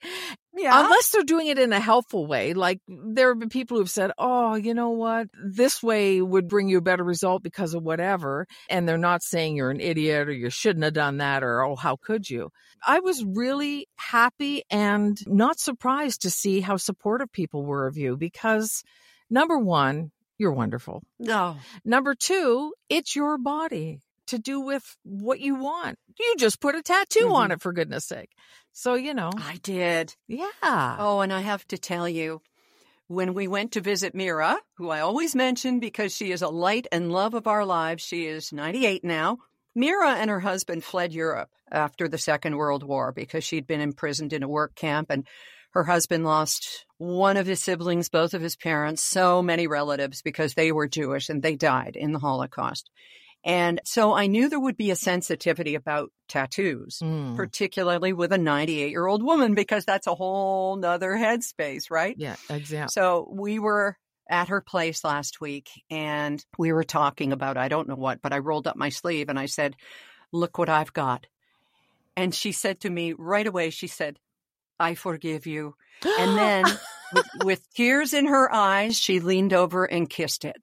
Yeah. 0.56 0.84
unless 0.84 1.12
they're 1.12 1.22
doing 1.22 1.48
it 1.48 1.60
in 1.60 1.72
a 1.72 1.80
helpful 1.80 2.26
way 2.26 2.56
like 2.56 2.80
there 2.88 3.30
have 3.30 3.40
been 3.40 3.48
people 3.50 3.78
who've 3.78 3.90
said 3.90 4.12
oh 4.18 4.56
you 4.56 4.74
know 4.74 4.90
what? 4.90 5.28
This 5.42 5.84
way 5.84 6.20
would 6.20 6.48
bring 6.48 6.68
you 6.68 6.80
a 6.80 6.82
better 6.82 7.04
result 7.04 7.44
because 7.44 7.76
of 7.76 7.84
whatever 7.84 8.48
and 8.70 8.90
they're 8.90 8.98
not 8.98 9.22
saying 9.22 9.56
you're 9.56 9.70
an 9.70 9.80
idiot 9.80 10.28
or 10.28 10.34
you 10.34 10.50
shouldn't 10.50 10.84
have 10.84 10.94
done 10.94 11.18
that 11.18 11.44
or 11.44 11.64
oh 11.64 11.76
how 11.76 11.96
could 11.96 12.28
you? 12.30 12.50
I 12.86 13.00
was 13.02 13.24
really 13.24 13.88
happy 13.96 14.64
and 14.72 15.18
not 15.28 15.60
surprised 15.60 16.24
to 16.24 16.32
see 16.32 16.60
how 16.60 16.78
supportive 16.78 17.32
people 17.32 17.64
were 17.66 17.86
of 17.86 17.98
you 17.98 18.18
because 18.18 18.84
number 19.30 19.60
one 19.60 20.12
you're 20.38 20.54
wonderful 20.54 21.04
no. 21.20 21.56
number 21.86 22.14
two 22.16 22.74
it's 22.90 23.16
your 23.16 23.38
body 23.38 24.00
to 24.28 24.38
do 24.38 24.60
with 24.60 24.98
what 25.04 25.40
you 25.40 25.56
want 25.56 25.98
you 26.20 26.36
just 26.38 26.60
put 26.60 26.76
a 26.76 26.82
tattoo 26.82 27.30
on 27.34 27.50
Mhm. 27.50 27.54
it 27.54 27.62
for 27.62 27.72
goodness 27.74 28.06
sake 28.06 28.32
so 28.74 28.94
you 28.96 29.14
know 29.14 29.32
I 29.38 29.58
did. 29.64 30.16
yeah 30.28 30.98
Oh, 31.00 31.22
and 31.22 31.32
I 31.34 31.42
have 31.42 31.66
to 31.70 31.78
tell 31.78 32.08
you, 32.08 32.42
when 33.08 33.34
we 33.34 33.48
went 33.48 33.72
to 33.72 33.82
visit 33.82 34.14
Mira, 34.14 34.58
who 34.76 34.90
I 34.90 35.00
always 35.00 35.34
mention 35.34 35.80
because 35.80 36.14
she 36.16 36.32
is 36.32 36.42
a 36.42 36.50
light 36.50 36.86
and 36.92 37.12
love 37.12 37.34
of 37.34 37.48
our 37.48 37.66
lives, 37.66 38.04
she 38.04 38.26
is 38.28 38.52
98 38.54 39.04
now. 39.04 39.38
Mira 39.74 40.12
and 40.16 40.30
her 40.30 40.42
husband 40.42 40.84
fled 40.84 41.14
Europe 41.14 41.50
after 41.72 42.08
the 42.08 42.18
Second 42.18 42.58
World 42.58 42.84
War 42.84 43.12
because 43.14 43.44
she'd 43.44 43.66
been 43.66 43.82
imprisoned 43.82 44.34
in 44.34 44.44
a 44.44 44.48
work 44.50 44.76
camp 44.76 45.10
and 45.10 45.26
her 45.78 45.84
husband 45.84 46.26
lost 46.26 46.88
one 46.98 47.38
of 47.38 47.46
his 47.46 47.64
siblings, 47.64 48.10
both 48.10 48.34
of 48.34 48.42
his 48.42 48.56
parents, 48.56 49.04
so 49.04 49.44
many 49.44 49.68
relatives 49.68 50.24
because 50.24 50.56
they 50.56 50.72
were 50.72 50.88
Jewish 50.88 51.30
and 51.30 51.44
they 51.44 51.56
died 51.56 51.96
in 51.96 52.14
the 52.14 52.20
Holocaust. 52.20 52.90
And 53.44 53.80
so 53.86 54.12
I 54.12 54.26
knew 54.26 54.50
there 54.50 54.60
would 54.60 54.76
be 54.76 54.90
a 54.90 54.96
sensitivity 54.96 55.76
about 55.76 56.12
tattoos 56.28 57.00
Mm. 57.04 57.36
particularly 57.36 58.12
with 58.12 58.34
a 58.34 58.40
98 58.40 58.90
year 58.90 59.06
old 59.06 59.22
woman, 59.22 59.54
because 59.54 59.86
that's 59.86 60.08
a 60.08 60.16
whole 60.16 60.78
nother 60.78 61.12
headspace, 61.12 61.92
right? 61.92 62.16
Yeah, 62.18 62.38
exactly. 62.50 62.92
So 62.92 63.30
we 63.32 63.60
were 63.60 63.96
at 64.28 64.50
her 64.50 64.62
place 64.62 65.04
last 65.04 65.40
week 65.40 65.70
and 65.92 66.44
we 66.58 66.74
were 66.74 66.84
talking 66.84 67.32
about, 67.34 67.56
I 67.56 67.68
don't 67.68 67.88
know 67.88 67.96
what, 67.96 68.24
but 68.24 68.34
I 68.34 68.40
rolled 68.40 68.66
up 68.66 68.76
my 68.78 68.90
sleeve 68.90 69.30
and 69.30 69.38
I 69.38 69.46
said, 69.46 69.76
Look 70.32 70.58
what 70.58 70.70
I've 70.70 70.92
got. 70.92 71.28
And 72.16 72.34
she 72.34 72.52
said 72.52 72.80
to 72.80 72.90
me 72.90 73.14
right 73.16 73.46
away, 73.46 73.70
She 73.70 73.86
said, 73.86 74.18
I 74.80 74.96
forgive 74.96 75.46
you. 75.48 75.76
And 76.20 76.38
then 76.38 76.66
with, 77.14 77.26
with 77.44 77.74
tears 77.74 78.14
in 78.14 78.28
her 78.28 78.54
eyes, 78.54 78.98
she 78.98 79.20
leaned 79.20 79.54
over 79.54 79.86
and 79.86 80.10
kissed 80.10 80.46
it 80.46 80.58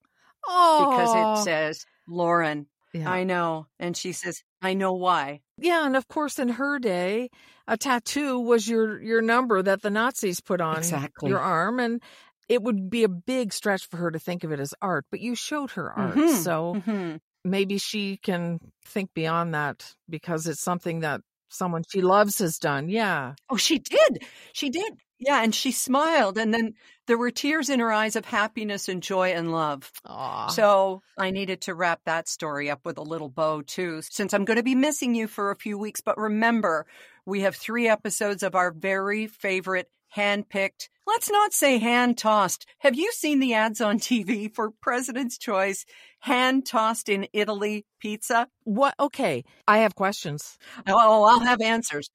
Oh. 0.47 0.91
because 0.91 1.41
it 1.41 1.45
says, 1.45 1.87
Lauren, 2.07 2.67
yeah. 2.93 3.11
I 3.11 3.25
know. 3.25 3.67
And 3.81 3.97
she 3.97 4.13
says, 4.13 4.43
I 4.63 4.75
know 4.75 4.93
why. 4.93 5.41
yeah, 5.59 5.85
and 5.87 5.97
of 5.97 6.07
course, 6.09 6.39
in 6.39 6.49
her 6.51 6.79
day, 6.79 7.31
a 7.67 7.77
tattoo 7.77 8.39
was 8.41 8.69
your 8.69 9.01
your 9.03 9.21
number 9.23 9.63
that 9.63 9.83
the 9.83 9.91
Nazis 9.91 10.41
put 10.41 10.61
on 10.61 10.79
Exactly. 10.79 11.31
your 11.31 11.41
arm, 11.41 11.81
and 11.81 12.01
it 12.49 12.63
would 12.63 12.91
be 12.91 13.05
a 13.05 13.09
big 13.09 13.53
stretch 13.53 13.87
for 13.89 13.97
her 13.97 14.11
to 14.11 14.19
think 14.19 14.45
of 14.45 14.53
it 14.53 14.61
as 14.61 14.75
art. 14.83 15.07
But 15.11 15.21
you 15.21 15.35
showed 15.35 15.73
her 15.73 15.91
art, 15.93 16.15
Mhm. 16.15 16.43
so 16.43 16.75
Mhm. 16.87 17.21
maybe 17.45 17.79
she 17.79 18.19
can 18.19 18.61
think 18.85 19.13
beyond 19.15 19.55
that 19.55 19.95
because 20.09 20.47
it's 20.47 20.61
something 20.63 21.01
that 21.01 21.21
someone 21.49 21.83
she 21.89 22.01
loves 22.01 22.39
has 22.39 22.59
done. 22.59 22.89
Yeah. 22.89 23.35
Oh, 23.51 23.57
she 23.57 23.79
did. 23.79 24.25
She 24.53 24.71
did. 24.71 24.95
Yeah, 25.19 25.43
and 25.43 25.55
she 25.55 25.71
smiled, 25.71 26.37
and 26.37 26.53
then 26.53 26.75
there 27.07 27.17
were 27.17 27.31
tears 27.31 27.71
in 27.71 27.81
her 27.81 27.93
eyes 27.93 28.17
of 28.17 28.25
happiness 28.25 28.89
and 28.89 29.03
joy 29.03 29.31
and 29.31 29.53
love. 29.53 29.91
Aw. 30.07 30.49
So 30.49 31.03
I 31.17 31.31
needed 31.31 31.63
to 31.63 31.75
wrap 31.75 32.01
that 32.05 32.29
story 32.29 32.69
up 32.69 32.81
with 32.85 32.99
a 32.99 33.03
little 33.03 33.29
bow, 33.29 33.63
too, 33.63 34.03
since 34.03 34.35
I'm 34.35 34.45
going 34.45 34.57
to 34.57 34.63
be 34.63 34.75
missing 34.75 35.15
you 35.15 35.29
for 35.29 35.51
a 35.51 35.57
few 35.57 35.79
weeks. 35.79 36.01
But 36.01 36.19
remember, 36.19 36.85
we 37.25 37.43
have 37.43 37.55
three 37.55 37.89
episodes 37.89 38.43
of 38.43 38.55
our 38.55 38.73
very 38.73 39.29
favorite 39.29 39.89
hand-picked, 40.15 40.89
let's 41.09 41.29
not 41.29 41.53
say 41.53 41.79
hand-tossed. 41.79 42.67
Have 42.79 42.95
you 42.95 43.11
seen 43.13 43.41
the 43.41 43.55
ads 43.55 43.81
on 43.81 43.99
TV 43.99 44.53
for 44.53 44.71
President's 44.71 45.37
Choice 45.39 45.85
hand-tossed 46.21 47.09
in 47.09 47.27
Italy 47.33 47.85
pizza? 48.01 48.49
what? 48.63 48.95
Okay, 49.01 49.45
I 49.67 49.79
have 49.79 49.97
questions. 49.97 50.57
Oh, 50.87 51.25
I'll 51.25 51.41
have 51.41 51.61
answers. 51.61 52.09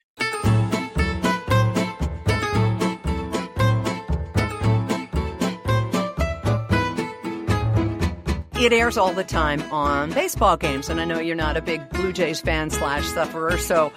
It 8.62 8.74
airs 8.74 8.98
all 8.98 9.14
the 9.14 9.24
time 9.24 9.62
on 9.72 10.12
baseball 10.12 10.58
games, 10.58 10.90
and 10.90 11.00
I 11.00 11.06
know 11.06 11.20
you're 11.20 11.36
not 11.36 11.56
a 11.56 11.62
big 11.62 11.88
Blue 11.92 12.12
Jays 12.12 12.42
fan 12.42 12.70
slash 12.70 13.08
sufferer, 13.08 13.58
so 13.58 13.94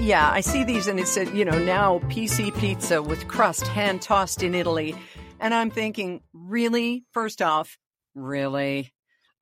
yeah, 0.00 0.30
I 0.30 0.40
see 0.40 0.64
these 0.64 0.86
and 0.86 0.98
it 0.98 1.06
said, 1.06 1.28
you 1.34 1.44
know, 1.44 1.58
now 1.58 1.98
PC 2.08 2.58
pizza 2.58 3.02
with 3.02 3.28
crust 3.28 3.66
hand 3.66 4.00
tossed 4.00 4.42
in 4.42 4.54
Italy. 4.54 4.94
And 5.38 5.52
I'm 5.52 5.70
thinking, 5.70 6.22
really? 6.32 7.04
First 7.12 7.42
off, 7.42 7.78
really? 8.14 8.94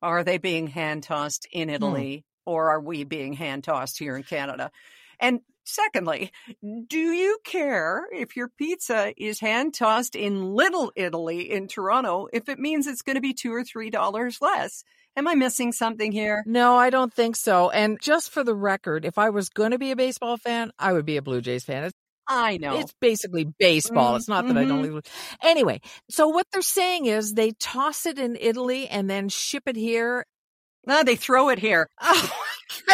Are 0.02 0.24
they 0.24 0.38
being 0.38 0.66
hand 0.66 1.04
tossed 1.04 1.46
in 1.52 1.68
hmm. 1.68 1.74
Italy 1.76 2.24
or 2.44 2.70
are 2.70 2.80
we 2.80 3.04
being 3.04 3.34
hand 3.34 3.64
tossed 3.64 4.00
here 4.00 4.16
in 4.16 4.24
Canada? 4.24 4.72
And 5.20 5.40
secondly, 5.64 6.32
do 6.62 6.98
you 6.98 7.38
care 7.44 8.06
if 8.12 8.36
your 8.36 8.48
pizza 8.48 9.12
is 9.16 9.38
hand 9.38 9.74
tossed 9.74 10.16
in 10.16 10.54
Little 10.54 10.90
Italy 10.96 11.50
in 11.52 11.68
Toronto 11.68 12.26
if 12.32 12.48
it 12.48 12.58
means 12.58 12.86
it's 12.86 13.02
going 13.02 13.16
to 13.16 13.22
be 13.22 13.32
two 13.32 13.52
or 13.52 13.62
three 13.62 13.90
dollars 13.90 14.38
less? 14.40 14.82
Am 15.18 15.26
I 15.26 15.34
missing 15.34 15.72
something 15.72 16.12
here? 16.12 16.44
No, 16.46 16.76
I 16.76 16.90
don't 16.90 17.12
think 17.12 17.34
so. 17.34 17.70
And 17.70 18.00
just 18.00 18.30
for 18.30 18.44
the 18.44 18.54
record, 18.54 19.04
if 19.04 19.18
I 19.18 19.30
was 19.30 19.48
going 19.48 19.72
to 19.72 19.78
be 19.78 19.90
a 19.90 19.96
baseball 19.96 20.36
fan, 20.36 20.70
I 20.78 20.92
would 20.92 21.04
be 21.04 21.16
a 21.16 21.22
Blue 21.22 21.40
Jays 21.40 21.64
fan. 21.64 21.82
It's, 21.82 21.94
I 22.28 22.56
know. 22.58 22.78
it's 22.78 22.94
basically 23.00 23.46
baseball. 23.58 24.12
Mm, 24.14 24.16
it's 24.18 24.28
not 24.28 24.46
that 24.46 24.56
I 24.56 24.64
don't. 24.64 24.84
mhm. 24.84 24.94
Leave. 24.94 25.02
Anyway, 25.42 25.80
so 26.08 26.28
what 26.28 26.46
they're 26.52 26.62
saying 26.62 27.06
is 27.06 27.34
they 27.34 27.50
toss 27.58 28.06
it 28.06 28.16
in 28.18 28.36
Italy 28.40 28.86
and 28.86 29.10
then 29.10 29.28
ship 29.28 29.64
it 29.66 29.74
here. 29.74 30.24
No, 30.86 31.02
they 31.02 31.16
throw 31.16 31.48
it 31.48 31.58
here. 31.58 31.88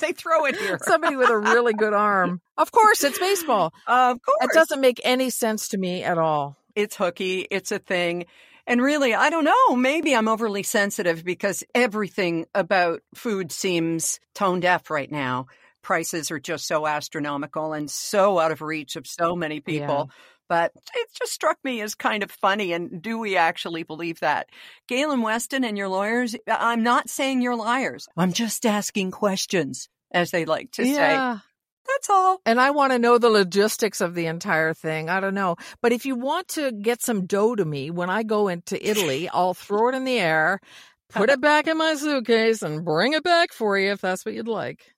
they 0.00 0.12
throw 0.12 0.46
it 0.46 0.56
here. 0.56 0.78
Somebody 0.82 1.16
with 1.16 1.28
a 1.28 1.36
really 1.38 1.74
good 1.74 1.92
arm. 1.92 2.40
Of 2.56 2.72
course, 2.72 3.04
it's 3.04 3.18
baseball. 3.18 3.72
Of 3.86 4.18
course. 4.22 4.38
It 4.44 4.50
doesn't 4.54 4.80
make 4.80 5.00
any 5.04 5.28
sense 5.30 5.68
to 5.68 5.78
me 5.78 6.02
at 6.02 6.16
all. 6.16 6.56
it's 6.74 6.96
hooky, 6.96 7.46
it's 7.50 7.70
a 7.70 7.78
thing. 7.78 8.24
And 8.66 8.82
really, 8.82 9.14
I 9.14 9.30
don't 9.30 9.44
know, 9.44 9.76
maybe 9.76 10.14
I'm 10.14 10.28
overly 10.28 10.62
sensitive 10.62 11.24
because 11.24 11.62
everything 11.74 12.46
about 12.54 13.02
food 13.14 13.52
seems 13.52 14.18
tone 14.34 14.60
deaf 14.60 14.90
right 14.90 15.10
now. 15.10 15.46
Prices 15.82 16.32
are 16.32 16.40
just 16.40 16.66
so 16.66 16.86
astronomical 16.86 17.72
and 17.72 17.88
so 17.88 18.40
out 18.40 18.50
of 18.50 18.60
reach 18.60 18.96
of 18.96 19.06
so 19.06 19.36
many 19.36 19.60
people. 19.60 20.10
But 20.48 20.72
it 20.94 21.08
just 21.12 21.32
struck 21.32 21.58
me 21.64 21.80
as 21.80 21.94
kind 21.94 22.22
of 22.22 22.30
funny. 22.30 22.72
And 22.72 23.02
do 23.02 23.18
we 23.18 23.36
actually 23.36 23.82
believe 23.82 24.20
that? 24.20 24.48
Galen 24.88 25.22
Weston 25.22 25.64
and 25.64 25.76
your 25.76 25.88
lawyers, 25.88 26.36
I'm 26.46 26.82
not 26.82 27.08
saying 27.08 27.42
you're 27.42 27.56
liars. 27.56 28.08
I'm 28.16 28.32
just 28.32 28.64
asking 28.64 29.10
questions, 29.12 29.88
as 30.12 30.30
they 30.30 30.44
like 30.44 30.70
to 30.72 30.84
say. 30.84 31.36
That's 31.88 32.10
all. 32.10 32.40
And 32.44 32.60
I 32.60 32.70
want 32.70 32.92
to 32.92 32.98
know 32.98 33.18
the 33.18 33.30
logistics 33.30 34.00
of 34.00 34.14
the 34.14 34.26
entire 34.26 34.74
thing. 34.74 35.08
I 35.08 35.20
don't 35.20 35.34
know. 35.34 35.56
But 35.80 35.92
if 35.92 36.04
you 36.06 36.14
want 36.14 36.48
to 36.48 36.72
get 36.72 37.02
some 37.02 37.26
dough 37.26 37.54
to 37.54 37.64
me 37.64 37.90
when 37.90 38.10
I 38.10 38.22
go 38.22 38.48
into 38.48 38.76
Italy, 38.86 39.28
I'll 39.32 39.54
throw 39.54 39.88
it 39.88 39.94
in 39.94 40.04
the 40.04 40.18
air, 40.18 40.60
put 41.10 41.30
it 41.30 41.40
back 41.40 41.66
in 41.66 41.78
my 41.78 41.94
suitcase, 41.94 42.62
and 42.62 42.84
bring 42.84 43.12
it 43.12 43.22
back 43.22 43.52
for 43.52 43.78
you 43.78 43.92
if 43.92 44.00
that's 44.00 44.24
what 44.24 44.34
you'd 44.34 44.48
like. 44.48 44.94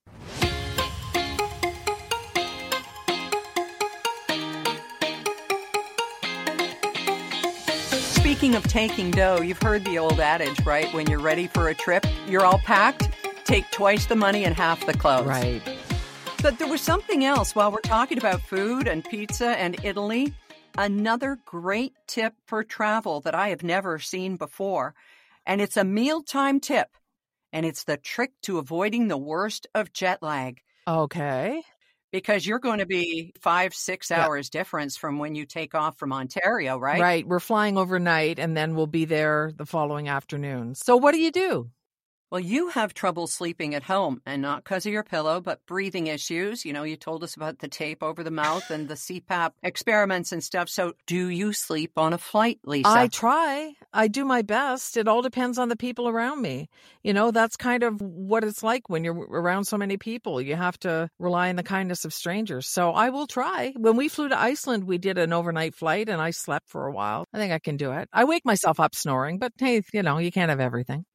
Speaking 8.39 8.55
of 8.55 8.63
taking 8.65 9.11
dough, 9.11 9.41
you've 9.41 9.61
heard 9.61 9.85
the 9.85 9.99
old 9.99 10.21
adage, 10.21 10.65
right? 10.65 10.93
When 10.95 11.09
you're 11.09 11.19
ready 11.19 11.47
for 11.49 11.69
a 11.69 11.75
trip, 11.75 12.07
you're 12.27 12.45
all 12.45 12.59
packed, 12.59 13.09
take 13.45 13.69
twice 13.71 14.07
the 14.07 14.17
money 14.17 14.45
and 14.45 14.55
half 14.55 14.85
the 14.87 14.93
clothes. 14.93 15.27
Right. 15.27 15.78
But 16.41 16.59
there 16.59 16.69
was 16.69 16.81
something 16.81 17.25
else 17.25 17.55
while 17.55 17.73
we're 17.73 17.81
talking 17.81 18.17
about 18.17 18.41
food 18.41 18.87
and 18.87 19.05
pizza 19.05 19.49
and 19.59 19.77
Italy. 19.85 20.33
Another 20.77 21.37
great 21.45 21.93
tip 22.07 22.35
for 22.47 22.63
travel 22.63 23.21
that 23.23 23.35
I 23.35 23.49
have 23.49 23.63
never 23.65 23.99
seen 23.99 24.37
before. 24.37 24.95
And 25.47 25.61
it's 25.61 25.77
a 25.77 25.85
mealtime 25.85 26.61
tip. 26.61 26.89
And 27.53 27.67
it's 27.67 27.85
the 27.85 27.97
trick 27.97 28.33
to 28.43 28.59
avoiding 28.59 29.09
the 29.09 29.17
worst 29.19 29.67
of 29.75 29.93
jet 29.93 30.23
lag. 30.23 30.61
Okay. 30.87 31.63
because 32.11 32.47
you're 32.47 32.59
going 32.59 32.79
to 32.79 32.87
be 32.87 33.35
five, 33.39 33.75
six 33.75 34.09
Yeah. 34.09 34.25
hours 34.25 34.49
difference 34.49 34.97
from 34.97 35.19
when 35.19 35.35
you 35.35 35.45
take 35.45 35.75
off 35.75 35.99
from 35.99 36.11
Ontario, 36.15 36.79
right? 36.79 36.99
Right. 37.03 37.27
We're 37.29 37.39
flying 37.39 37.77
overnight 37.77 38.39
and 38.39 38.57
then 38.57 38.75
we'll 38.75 38.87
be 38.87 39.05
there 39.05 39.53
the 39.55 39.67
following 39.67 40.09
afternoon. 40.09 40.75
So 40.75 40.97
what 40.97 41.13
do 41.13 41.19
you 41.21 41.31
do? 41.31 41.69
Well, 42.31 42.41
you 42.41 42.69
have 42.69 42.93
trouble 42.93 43.27
sleeping 43.27 43.75
at 43.75 43.85
home, 43.85 44.21
and 44.27 44.43
not 44.43 44.63
because 44.63 44.85
of 44.85 44.93
your 44.93 45.03
pillow, 45.03 45.41
but 45.41 45.65
breathing 45.65 46.09
issues. 46.09 46.63
You 46.63 46.75
know, 46.75 46.83
you 46.83 46.97
told 46.97 47.25
us 47.25 47.35
about 47.35 47.61
the 47.61 47.69
tape 47.69 48.03
over 48.03 48.23
the 48.23 48.31
mouth 48.31 48.71
and 48.71 48.87
the 48.87 48.97
CPAP 48.97 49.53
experiments 49.63 50.31
and 50.31 50.45
stuff. 50.45 50.69
So, 50.69 50.93
do 51.07 51.29
you 51.29 51.55
sleep 51.55 51.93
on 51.97 52.13
a 52.13 52.19
flight, 52.19 52.61
Lisa? 52.65 52.91
I 52.91 53.07
try. 53.09 53.73
I 53.95 54.09
do 54.09 54.27
my 54.27 54.43
best. 54.43 54.99
It 54.99 55.09
all 55.09 55.23
depends 55.23 55.59
on 55.59 55.71
the 55.71 55.77
people 55.77 56.07
around 56.07 56.43
me. 56.43 56.69
You 57.03 57.15
know, 57.15 57.31
that's 57.31 57.57
kind 57.57 57.83
of 57.83 57.99
what 58.03 58.45
it's 58.45 58.63
like 58.63 58.91
when 58.91 59.05
you're 59.05 59.15
around 59.15 59.65
so 59.65 59.79
many 59.79 59.97
people. 59.97 60.39
You 60.43 60.55
have 60.55 60.79
to 60.81 61.09
rely 61.19 61.49
on 61.49 61.57
the 61.57 61.63
kindness 61.63 62.05
of 62.05 62.13
strangers. 62.13 62.69
So 62.69 62.91
I 62.91 63.09
will 63.09 63.27
try. 63.27 63.73
When 63.75 63.97
we 63.97 64.09
flew 64.09 64.29
to 64.29 64.39
Iceland, 64.39 64.85
we 64.85 64.99
did 64.99 65.17
an 65.17 65.33
overnight 65.33 65.75
flight 65.75 66.11
and 66.11 66.21
I 66.21 66.33
slept 66.33 66.69
for 66.69 66.87
a 66.87 66.93
while. 66.93 67.25
I 67.33 67.39
think 67.39 67.55
I 67.55 67.59
can 67.59 67.79
do 67.79 67.93
it. 67.93 68.11
I 68.13 68.25
wake 68.25 68.45
myself 68.45 68.81
up 68.81 68.95
snoring, 68.95 69.39
but 69.39 69.53
hey, 69.57 69.81
you 69.95 70.03
know, 70.03 70.19
you 70.19 70.31
can't 70.31 70.51
have 70.51 70.61
everything. 70.61 71.07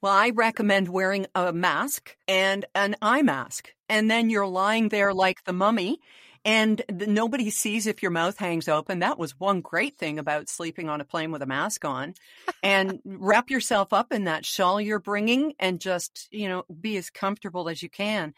Well, 0.00 0.12
I 0.12 0.30
recommend 0.30 0.88
wearing 0.88 1.26
a 1.34 1.52
mask 1.52 2.16
and 2.28 2.64
an 2.74 2.96
eye 3.02 3.22
mask. 3.22 3.74
And 3.88 4.10
then 4.10 4.30
you're 4.30 4.46
lying 4.46 4.90
there 4.90 5.12
like 5.12 5.44
the 5.44 5.52
mummy 5.52 5.98
and 6.44 6.82
nobody 6.88 7.50
sees 7.50 7.86
if 7.86 8.00
your 8.00 8.12
mouth 8.12 8.38
hangs 8.38 8.68
open. 8.68 9.00
That 9.00 9.18
was 9.18 9.38
one 9.38 9.60
great 9.60 9.98
thing 9.98 10.18
about 10.18 10.48
sleeping 10.48 10.88
on 10.88 11.00
a 11.00 11.04
plane 11.04 11.32
with 11.32 11.42
a 11.42 11.46
mask 11.46 11.84
on. 11.84 12.14
and 12.62 13.00
wrap 13.04 13.50
yourself 13.50 13.92
up 13.92 14.12
in 14.12 14.24
that 14.24 14.46
shawl 14.46 14.80
you're 14.80 15.00
bringing 15.00 15.54
and 15.58 15.80
just, 15.80 16.28
you 16.30 16.48
know, 16.48 16.64
be 16.80 16.96
as 16.96 17.10
comfortable 17.10 17.68
as 17.68 17.82
you 17.82 17.90
can. 17.90 18.34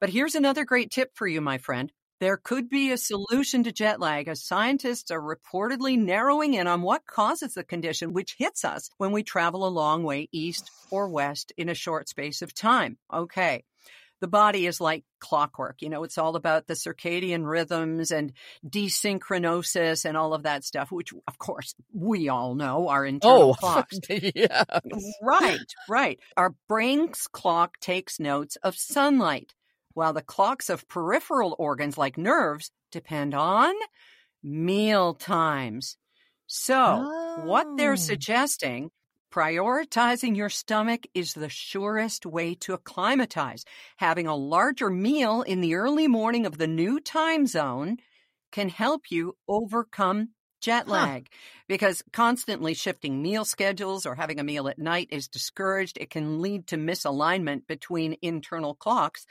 But 0.00 0.10
here's 0.10 0.34
another 0.34 0.64
great 0.64 0.90
tip 0.90 1.12
for 1.14 1.26
you, 1.26 1.40
my 1.40 1.58
friend. 1.58 1.90
There 2.20 2.36
could 2.36 2.68
be 2.68 2.90
a 2.90 2.98
solution 2.98 3.62
to 3.64 3.72
jet 3.72 4.00
lag 4.00 4.26
as 4.26 4.42
scientists 4.42 5.12
are 5.12 5.20
reportedly 5.20 5.96
narrowing 5.96 6.54
in 6.54 6.66
on 6.66 6.82
what 6.82 7.06
causes 7.06 7.54
the 7.54 7.62
condition, 7.62 8.12
which 8.12 8.34
hits 8.38 8.64
us 8.64 8.90
when 8.98 9.12
we 9.12 9.22
travel 9.22 9.66
a 9.66 9.68
long 9.68 10.02
way 10.02 10.28
east 10.32 10.70
or 10.90 11.08
west 11.08 11.52
in 11.56 11.68
a 11.68 11.74
short 11.74 12.08
space 12.08 12.42
of 12.42 12.52
time. 12.54 12.98
Okay. 13.12 13.64
The 14.20 14.26
body 14.26 14.66
is 14.66 14.80
like 14.80 15.04
clockwork. 15.20 15.80
You 15.80 15.90
know, 15.90 16.02
it's 16.02 16.18
all 16.18 16.34
about 16.34 16.66
the 16.66 16.74
circadian 16.74 17.48
rhythms 17.48 18.10
and 18.10 18.32
desynchronosis 18.66 20.04
and 20.04 20.16
all 20.16 20.34
of 20.34 20.42
that 20.42 20.64
stuff, 20.64 20.90
which 20.90 21.12
of 21.28 21.38
course 21.38 21.76
we 21.92 22.28
all 22.28 22.56
know 22.56 22.88
are 22.88 23.06
internal 23.06 23.50
oh, 23.50 23.54
clocks. 23.60 24.00
yeah. 24.08 24.64
Right, 25.22 25.72
right. 25.88 26.18
Our 26.36 26.54
brain's 26.68 27.28
clock 27.28 27.78
takes 27.78 28.18
notes 28.18 28.56
of 28.64 28.76
sunlight, 28.76 29.54
while 29.94 30.12
the 30.12 30.22
clocks 30.22 30.70
of 30.70 30.88
peripheral 30.88 31.56
organs 31.58 31.98
like 31.98 32.18
nerves 32.18 32.70
depend 32.90 33.34
on 33.34 33.74
meal 34.42 35.14
times. 35.14 35.96
So, 36.46 37.10
what 37.34 37.68
they're 37.76 37.96
Oh. 37.96 37.96
suggesting, 37.96 38.90
prioritizing 39.32 40.36
your 40.36 40.48
stomach 40.50 41.06
is 41.14 41.34
the 41.34 41.48
surest 41.50 42.24
way 42.26 42.54
to 42.56 42.72
acclimatize. 42.74 43.64
Having 43.98 44.26
a 44.26 44.36
larger 44.36 44.90
meal 44.90 45.42
in 45.42 45.60
the 45.60 45.74
early 45.74 46.08
morning 46.08 46.46
of 46.46 46.58
the 46.58 46.66
new 46.66 47.00
time 47.00 47.46
zone 47.46 47.98
can 48.52 48.68
help 48.68 49.10
you 49.10 49.36
overcome 49.48 50.30
jet 50.60 50.88
Huh. 50.88 50.88
lag 50.88 51.28
because 51.68 52.02
constantly 52.12 52.74
shifting 52.74 53.22
meal 53.22 53.44
schedules 53.44 54.04
or 54.06 54.14
having 54.16 54.40
a 54.40 54.44
meal 54.44 54.66
at 54.68 54.78
night 54.78 55.08
is 55.12 55.28
discouraged. 55.28 55.98
It 55.98 56.10
can 56.10 56.40
lead 56.40 56.66
to 56.68 56.76
misalignment 56.76 57.66
between 57.68 58.16
internal 58.22 58.74
clocks. 58.74 59.24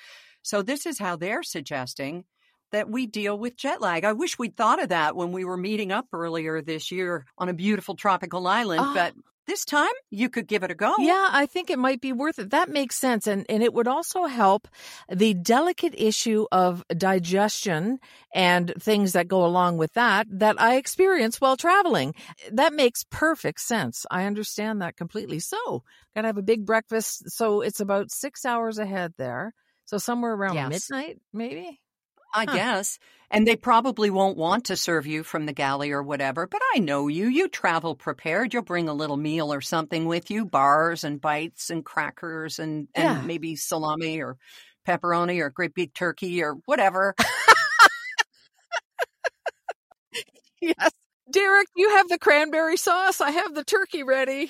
So, 0.47 0.61
this 0.61 0.85
is 0.85 0.97
how 0.97 1.17
they're 1.17 1.43
suggesting 1.43 2.23
that 2.71 2.89
we 2.89 3.05
deal 3.05 3.37
with 3.37 3.57
jet 3.57 3.81
lag. 3.81 4.05
I 4.05 4.13
wish 4.13 4.39
we'd 4.39 4.55
thought 4.55 4.81
of 4.81 4.89
that 4.89 5.13
when 5.13 5.33
we 5.33 5.43
were 5.43 5.57
meeting 5.57 5.91
up 5.91 6.07
earlier 6.13 6.61
this 6.61 6.89
year 6.89 7.25
on 7.37 7.49
a 7.49 7.53
beautiful 7.53 7.95
tropical 7.97 8.47
island, 8.47 8.79
Ah. 8.81 8.93
but 8.93 9.13
this 9.45 9.65
time 9.65 9.91
you 10.09 10.29
could 10.29 10.47
give 10.47 10.63
it 10.63 10.71
a 10.71 10.75
go. 10.75 10.93
Yeah, 10.99 11.27
I 11.31 11.47
think 11.47 11.69
it 11.69 11.77
might 11.77 11.99
be 11.99 12.13
worth 12.13 12.39
it. 12.39 12.51
That 12.51 12.69
makes 12.69 12.95
sense. 12.95 13.27
And, 13.27 13.45
and 13.49 13.61
it 13.61 13.73
would 13.73 13.89
also 13.89 14.23
help 14.23 14.69
the 15.09 15.33
delicate 15.33 15.95
issue 15.97 16.45
of 16.49 16.81
digestion 16.95 17.99
and 18.33 18.73
things 18.79 19.11
that 19.13 19.27
go 19.27 19.45
along 19.45 19.75
with 19.77 19.91
that 19.93 20.27
that 20.31 20.61
I 20.61 20.77
experience 20.77 21.41
while 21.41 21.57
traveling. 21.57 22.13
That 22.53 22.71
makes 22.73 23.03
perfect 23.11 23.59
sense. 23.59 24.05
I 24.09 24.23
understand 24.23 24.81
that 24.81 24.95
completely. 24.95 25.39
So, 25.39 25.83
got 26.15 26.21
to 26.21 26.27
have 26.27 26.37
a 26.37 26.41
big 26.41 26.65
breakfast. 26.65 27.31
So, 27.31 27.59
it's 27.59 27.81
about 27.81 28.11
six 28.11 28.45
hours 28.45 28.77
ahead 28.77 29.13
there. 29.17 29.53
So, 29.87 29.97
somewhere 29.97 30.33
around 30.33 30.55
Yes. 30.55 30.89
midnight, 30.89 31.19
maybe? 31.33 31.81
I 32.35 32.45
Huh. 32.45 32.53
guess. 32.55 32.99
And 33.31 33.47
they 33.47 33.55
probably 33.55 34.09
won't 34.09 34.37
want 34.37 34.65
to 34.65 34.75
serve 34.77 35.07
you 35.07 35.23
from 35.23 35.45
the 35.45 35.53
galley 35.53 35.91
or 35.91 36.03
whatever, 36.03 36.45
but 36.47 36.61
I 36.75 36.79
know 36.79 37.07
you. 37.07 37.27
You 37.27 37.47
travel 37.49 37.95
prepared. 37.95 38.53
You'll 38.53 38.63
bring 38.63 38.89
a 38.89 38.93
little 38.93 39.17
meal 39.17 39.51
or 39.53 39.61
something 39.61 40.05
with 40.05 40.29
you 40.29 40.45
bars 40.45 41.03
and 41.05 41.21
bites 41.21 41.69
and 41.69 41.85
crackers 41.85 42.59
and, 42.59 42.89
and 42.95 43.05
Yeah. 43.05 43.21
maybe 43.23 43.55
salami 43.55 44.21
or 44.21 44.37
pepperoni 44.87 45.39
or 45.41 45.49
great 45.49 45.73
big 45.73 45.93
turkey 45.93 46.43
or 46.43 46.55
whatever. 46.65 47.15
Yes. 50.61 50.91
Derek, 51.31 51.67
you 51.75 51.89
have 51.89 52.07
the 52.09 52.17
cranberry 52.17 52.77
sauce. 52.77 53.21
I 53.21 53.31
have 53.31 53.53
the 53.53 53.63
turkey 53.63 54.03
ready. 54.03 54.49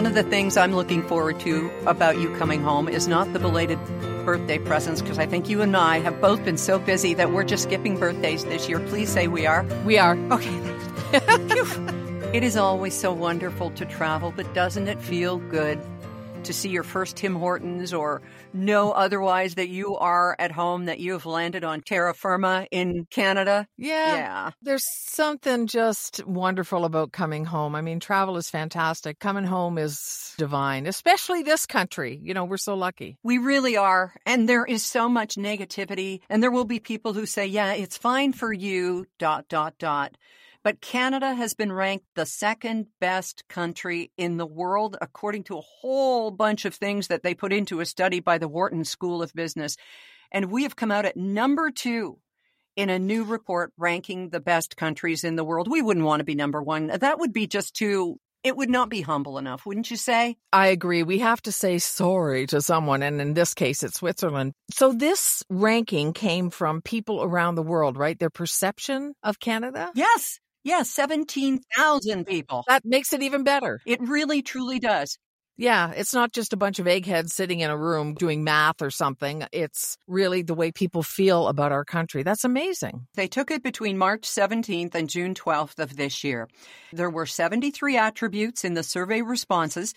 One 0.00 0.06
of 0.06 0.14
the 0.14 0.22
things 0.22 0.56
I'm 0.56 0.74
looking 0.74 1.02
forward 1.02 1.38
to 1.40 1.70
about 1.84 2.18
you 2.18 2.34
coming 2.36 2.62
home 2.62 2.88
is 2.88 3.06
not 3.06 3.34
the 3.34 3.38
belated 3.38 3.78
birthday 4.24 4.58
presents, 4.58 5.02
because 5.02 5.18
I 5.18 5.26
think 5.26 5.50
you 5.50 5.60
and 5.60 5.76
I 5.76 5.98
have 5.98 6.22
both 6.22 6.42
been 6.42 6.56
so 6.56 6.78
busy 6.78 7.12
that 7.12 7.32
we're 7.32 7.44
just 7.44 7.64
skipping 7.64 7.98
birthdays 7.98 8.46
this 8.46 8.66
year. 8.66 8.80
Please 8.80 9.10
say 9.10 9.28
we 9.28 9.44
are. 9.44 9.62
We 9.84 9.98
are. 9.98 10.16
Okay, 10.32 10.58
thanks. 10.60 11.52
Phew. 11.52 12.30
it 12.32 12.42
is 12.42 12.56
always 12.56 12.98
so 12.98 13.12
wonderful 13.12 13.72
to 13.72 13.84
travel, 13.84 14.32
but 14.34 14.54
doesn't 14.54 14.88
it 14.88 14.98
feel 15.02 15.36
good 15.36 15.78
to 16.44 16.52
see 16.52 16.70
your 16.70 16.82
first 16.82 17.16
Tim 17.16 17.34
Hortons 17.34 17.92
or 17.92 18.22
know 18.52 18.92
otherwise 18.92 19.54
that 19.56 19.68
you 19.68 19.96
are 19.96 20.34
at 20.38 20.50
home, 20.50 20.86
that 20.86 20.98
you 20.98 21.12
have 21.12 21.26
landed 21.26 21.64
on 21.64 21.82
terra 21.82 22.14
firma 22.14 22.66
in 22.70 23.06
Canada? 23.10 23.66
Yeah. 23.76 24.16
Yeah. 24.16 24.50
There's 24.62 24.84
something 25.06 25.66
just 25.66 26.26
wonderful 26.26 26.84
about 26.84 27.12
coming 27.12 27.44
home. 27.44 27.74
I 27.74 27.82
mean, 27.82 28.00
travel 28.00 28.36
is 28.36 28.48
fantastic. 28.48 29.18
Coming 29.18 29.44
home 29.44 29.78
is 29.78 30.34
divine, 30.38 30.86
especially 30.86 31.42
this 31.42 31.66
country. 31.66 32.18
You 32.22 32.34
know, 32.34 32.44
we're 32.44 32.56
so 32.56 32.74
lucky. 32.74 33.18
We 33.22 33.38
really 33.38 33.76
are. 33.76 34.14
And 34.24 34.48
there 34.48 34.64
is 34.64 34.84
so 34.84 35.08
much 35.08 35.34
negativity. 35.34 36.20
And 36.28 36.42
there 36.42 36.50
will 36.50 36.64
be 36.64 36.80
people 36.80 37.12
who 37.12 37.26
say, 37.26 37.46
yeah, 37.46 37.74
it's 37.74 37.96
fine 37.98 38.32
for 38.32 38.52
you, 38.52 39.06
dot, 39.18 39.48
dot, 39.48 39.74
dot. 39.78 40.16
But 40.62 40.82
Canada 40.82 41.34
has 41.34 41.54
been 41.54 41.72
ranked 41.72 42.04
the 42.14 42.26
second 42.26 42.86
best 43.00 43.48
country 43.48 44.12
in 44.18 44.36
the 44.36 44.46
world, 44.46 44.96
according 45.00 45.44
to 45.44 45.56
a 45.56 45.62
whole 45.62 46.30
bunch 46.30 46.66
of 46.66 46.74
things 46.74 47.06
that 47.08 47.22
they 47.22 47.34
put 47.34 47.52
into 47.52 47.80
a 47.80 47.86
study 47.86 48.20
by 48.20 48.36
the 48.36 48.48
Wharton 48.48 48.84
School 48.84 49.22
of 49.22 49.32
Business. 49.32 49.76
And 50.30 50.50
we 50.50 50.64
have 50.64 50.76
come 50.76 50.90
out 50.90 51.06
at 51.06 51.16
number 51.16 51.70
two 51.70 52.18
in 52.76 52.90
a 52.90 52.98
new 52.98 53.24
report 53.24 53.72
ranking 53.78 54.28
the 54.30 54.40
best 54.40 54.76
countries 54.76 55.24
in 55.24 55.36
the 55.36 55.44
world. 55.44 55.68
We 55.68 55.82
wouldn't 55.82 56.06
want 56.06 56.20
to 56.20 56.24
be 56.24 56.34
number 56.34 56.62
one. 56.62 56.88
That 56.88 57.18
would 57.18 57.32
be 57.32 57.46
just 57.46 57.74
too, 57.74 58.20
it 58.44 58.56
would 58.56 58.70
not 58.70 58.90
be 58.90 59.00
humble 59.00 59.38
enough, 59.38 59.64
wouldn't 59.64 59.90
you 59.90 59.96
say? 59.96 60.36
I 60.52 60.68
agree. 60.68 61.02
We 61.02 61.18
have 61.20 61.42
to 61.42 61.52
say 61.52 61.78
sorry 61.78 62.46
to 62.48 62.60
someone, 62.60 63.02
and 63.02 63.20
in 63.20 63.34
this 63.34 63.54
case, 63.54 63.82
it's 63.82 63.96
Switzerland. 63.96 64.52
So, 64.70 64.92
this 64.92 65.42
ranking 65.48 66.12
came 66.12 66.50
from 66.50 66.80
people 66.80 67.22
around 67.22 67.54
the 67.54 67.62
world, 67.62 67.96
right? 67.96 68.18
Their 68.18 68.30
perception 68.30 69.14
of 69.22 69.40
Canada. 69.40 69.90
Yes. 69.94 70.38
Yes. 70.64 70.90
17,000 70.90 72.26
people. 72.26 72.64
That 72.68 72.84
makes 72.84 73.12
it 73.12 73.22
even 73.22 73.44
better. 73.44 73.80
It 73.86 74.00
really, 74.00 74.42
truly 74.42 74.78
does. 74.78 75.18
Yeah, 75.60 75.92
it's 75.94 76.14
not 76.14 76.32
just 76.32 76.54
a 76.54 76.56
bunch 76.56 76.78
of 76.78 76.86
eggheads 76.86 77.34
sitting 77.34 77.60
in 77.60 77.68
a 77.70 77.76
room 77.76 78.14
doing 78.14 78.44
math 78.44 78.80
or 78.80 78.90
something. 78.90 79.44
It's 79.52 79.98
really 80.08 80.40
the 80.40 80.54
way 80.54 80.72
people 80.72 81.02
feel 81.02 81.48
about 81.48 81.70
our 81.70 81.84
country. 81.84 82.22
That's 82.22 82.46
amazing. 82.46 83.06
They 83.14 83.28
took 83.28 83.50
it 83.50 83.62
between 83.62 83.98
March 83.98 84.22
17th 84.22 84.94
and 84.94 85.10
June 85.10 85.34
12th 85.34 85.78
of 85.78 85.96
this 85.96 86.24
year. 86.24 86.48
There 86.94 87.10
were 87.10 87.26
73 87.26 87.98
attributes 87.98 88.64
in 88.64 88.72
the 88.72 88.82
survey 88.82 89.20
responses. 89.20 89.92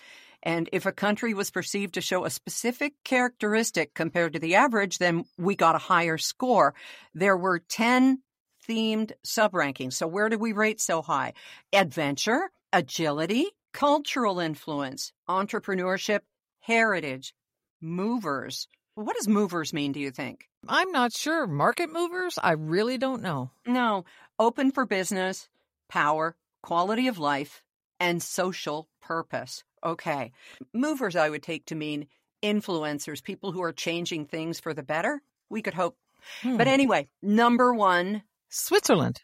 And 0.45 0.67
if 0.73 0.86
a 0.86 0.91
country 0.91 1.34
was 1.34 1.49
perceived 1.49 1.93
to 1.93 2.02
show 2.02 2.26
a 2.26 2.30
specific 2.30 2.95
characteristic 3.06 3.93
compared 3.93 4.34
to 4.34 4.39
the 4.39 4.56
average, 4.56 4.97
then 4.97 5.23
we 5.38 5.56
got 5.56 5.76
a 5.76 5.80
higher 5.80 6.17
score. 6.17 6.76
There 7.13 7.38
were 7.38 7.60
10 7.69 8.21
themed 8.67 9.12
sub 9.23 9.54
rankings. 9.54 9.93
So, 9.93 10.08
where 10.08 10.30
do 10.30 10.38
we 10.38 10.52
rate 10.52 10.82
so 10.82 11.02
high? 11.02 11.34
Adventure, 11.71 12.49
agility, 12.71 13.47
cultural 13.73 14.39
influence, 14.39 15.12
entrepreneurship, 15.30 16.21
heritage, 16.60 17.34
movers. 17.82 18.67
What 18.95 19.15
does 19.15 19.28
movers 19.28 19.73
mean, 19.73 19.91
do 19.91 19.99
you 19.99 20.12
think? 20.12 20.47
I'm 20.67 20.91
not 20.91 21.13
sure. 21.13 21.47
Market 21.47 21.91
movers? 21.91 22.39
I 22.41 22.52
really 22.54 22.97
don't 22.97 23.21
know. 23.21 23.52
No, 23.65 24.06
open 24.39 24.71
for 24.71 24.86
business, 24.86 25.49
power, 25.89 26.36
quality 26.62 27.08
of 27.08 27.19
life, 27.19 27.63
and 27.99 28.21
social 28.21 28.88
purpose. 29.02 29.63
Okay. 29.84 30.32
Movers, 30.73 31.15
I 31.15 31.30
would 31.30 31.43
take 31.43 31.65
to 31.65 31.76
mean 31.76 32.08
influencers, 32.41 33.23
people 33.23 33.52
who 33.52 33.63
are 33.63 33.73
changing 33.73 34.26
things 34.26 34.60
for 34.60 34.73
the 34.73 34.84
better. 34.84 35.21
We 35.49 35.62
could 35.62 35.73
hope. 35.73 35.97
Hmm. 36.41 36.58
But 36.58 36.67
anyway, 36.67 37.10
number 37.21 37.73
one, 37.73 38.23
Switzerland. 38.53 39.21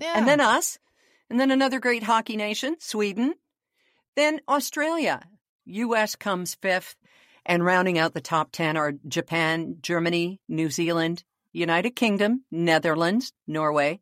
Yeah. 0.00 0.14
and 0.16 0.26
then 0.26 0.40
us, 0.40 0.78
and 1.30 1.38
then 1.38 1.50
another 1.50 1.78
great 1.78 2.02
hockey 2.02 2.36
nation, 2.36 2.76
Sweden, 2.80 3.34
then 4.16 4.40
Australia. 4.48 5.22
US 5.64 6.16
comes 6.16 6.56
fifth, 6.56 6.96
and 7.46 7.64
rounding 7.64 7.98
out 7.98 8.14
the 8.14 8.20
top 8.20 8.50
10 8.52 8.76
are 8.76 8.92
Japan, 9.06 9.76
Germany, 9.80 10.40
New 10.48 10.70
Zealand, 10.70 11.22
United 11.52 11.90
Kingdom, 11.92 12.44
Netherlands, 12.50 13.32
Norway. 13.46 14.00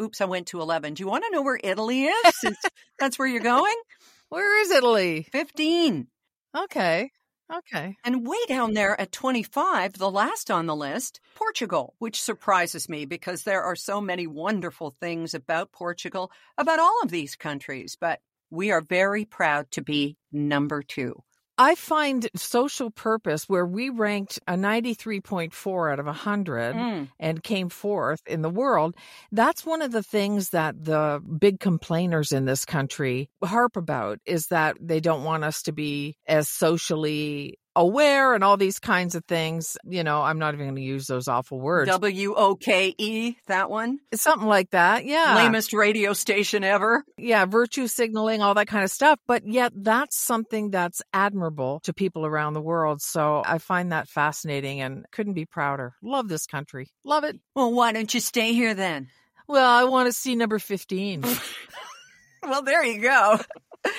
Oops, 0.00 0.20
I 0.20 0.24
went 0.24 0.48
to 0.48 0.60
11. 0.60 0.94
Do 0.94 1.02
you 1.02 1.08
want 1.08 1.24
to 1.24 1.30
know 1.30 1.42
where 1.42 1.60
Italy 1.62 2.04
is? 2.04 2.34
Since 2.36 2.58
that's 2.98 3.18
where 3.18 3.28
you're 3.28 3.40
going? 3.40 3.74
where 4.28 4.62
is 4.62 4.70
Italy? 4.70 5.26
15. 5.30 6.08
Okay. 6.56 7.10
Okay. 7.52 7.96
And 8.04 8.26
way 8.26 8.38
down 8.48 8.72
there 8.72 8.98
at 9.00 9.12
25, 9.12 9.94
the 9.94 10.10
last 10.10 10.50
on 10.50 10.66
the 10.66 10.74
list, 10.76 11.20
Portugal, 11.34 11.94
which 11.98 12.20
surprises 12.20 12.88
me 12.88 13.04
because 13.04 13.42
there 13.42 13.62
are 13.62 13.76
so 13.76 14.00
many 14.00 14.26
wonderful 14.26 14.90
things 14.90 15.34
about 15.34 15.72
Portugal, 15.72 16.32
about 16.56 16.78
all 16.80 17.00
of 17.02 17.10
these 17.10 17.36
countries. 17.36 17.96
But 18.00 18.20
we 18.50 18.70
are 18.70 18.80
very 18.80 19.24
proud 19.24 19.70
to 19.72 19.82
be 19.82 20.16
number 20.32 20.82
two. 20.82 21.22
I 21.56 21.76
find 21.76 22.28
social 22.34 22.90
purpose 22.90 23.48
where 23.48 23.64
we 23.66 23.88
ranked 23.88 24.40
a 24.48 24.54
93.4 24.54 25.92
out 25.92 25.98
of 26.00 26.06
100 26.06 26.74
Mm. 26.74 27.08
and 27.20 27.42
came 27.42 27.68
fourth 27.68 28.20
in 28.26 28.42
the 28.42 28.50
world. 28.50 28.96
That's 29.30 29.64
one 29.64 29.82
of 29.82 29.92
the 29.92 30.02
things 30.02 30.50
that 30.50 30.84
the 30.84 31.22
big 31.38 31.60
complainers 31.60 32.32
in 32.32 32.44
this 32.44 32.64
country 32.64 33.30
harp 33.42 33.76
about 33.76 34.18
is 34.26 34.48
that 34.48 34.76
they 34.80 35.00
don't 35.00 35.22
want 35.24 35.44
us 35.44 35.62
to 35.62 35.72
be 35.72 36.16
as 36.26 36.48
socially 36.48 37.58
aware 37.76 38.34
and 38.34 38.44
all 38.44 38.56
these 38.56 38.78
kinds 38.78 39.14
of 39.14 39.24
things. 39.24 39.76
You 39.84 40.04
know, 40.04 40.22
I'm 40.22 40.38
not 40.38 40.54
even 40.54 40.66
going 40.66 40.76
to 40.76 40.82
use 40.82 41.06
those 41.06 41.28
awful 41.28 41.60
words. 41.60 41.90
W 41.90 42.34
O 42.36 42.54
K 42.56 42.94
E, 42.98 43.36
that 43.46 43.70
one. 43.70 43.98
It's 44.12 44.22
something 44.22 44.48
like 44.48 44.70
that. 44.70 45.04
Yeah. 45.04 45.34
Lamest 45.36 45.72
radio 45.72 46.12
station 46.12 46.64
ever. 46.64 47.04
yeah, 47.16 47.44
virtue 47.46 47.86
signaling, 47.86 48.42
all 48.42 48.54
that 48.54 48.68
kind 48.68 48.84
of 48.84 48.90
stuff. 48.90 49.18
But 49.26 49.46
yet, 49.46 49.72
that's 49.74 50.16
something 50.16 50.70
that's 50.70 51.02
admirable 51.12 51.80
to 51.84 51.92
people 51.92 52.26
around 52.26 52.54
the 52.54 52.62
world. 52.62 53.00
So 53.02 53.42
I 53.44 53.58
find 53.58 53.92
that 53.92 54.08
fascinating 54.08 54.80
and 54.80 55.04
couldn't 55.12 55.34
be 55.34 55.46
prouder. 55.46 55.94
Love 56.02 56.28
this 56.28 56.46
country. 56.46 56.88
Love 57.04 57.24
it. 57.24 57.38
Well, 57.54 57.72
why 57.72 57.92
don't 57.92 58.12
you 58.12 58.20
stay 58.20 58.52
here 58.52 58.74
then? 58.74 59.08
Well, 59.46 59.68
I 59.68 59.84
want 59.84 60.06
to 60.06 60.12
see 60.12 60.36
number 60.36 60.58
15. 60.58 61.24
Well, 62.46 62.62
there 62.62 62.84
you 62.84 63.00
go. 63.00 63.38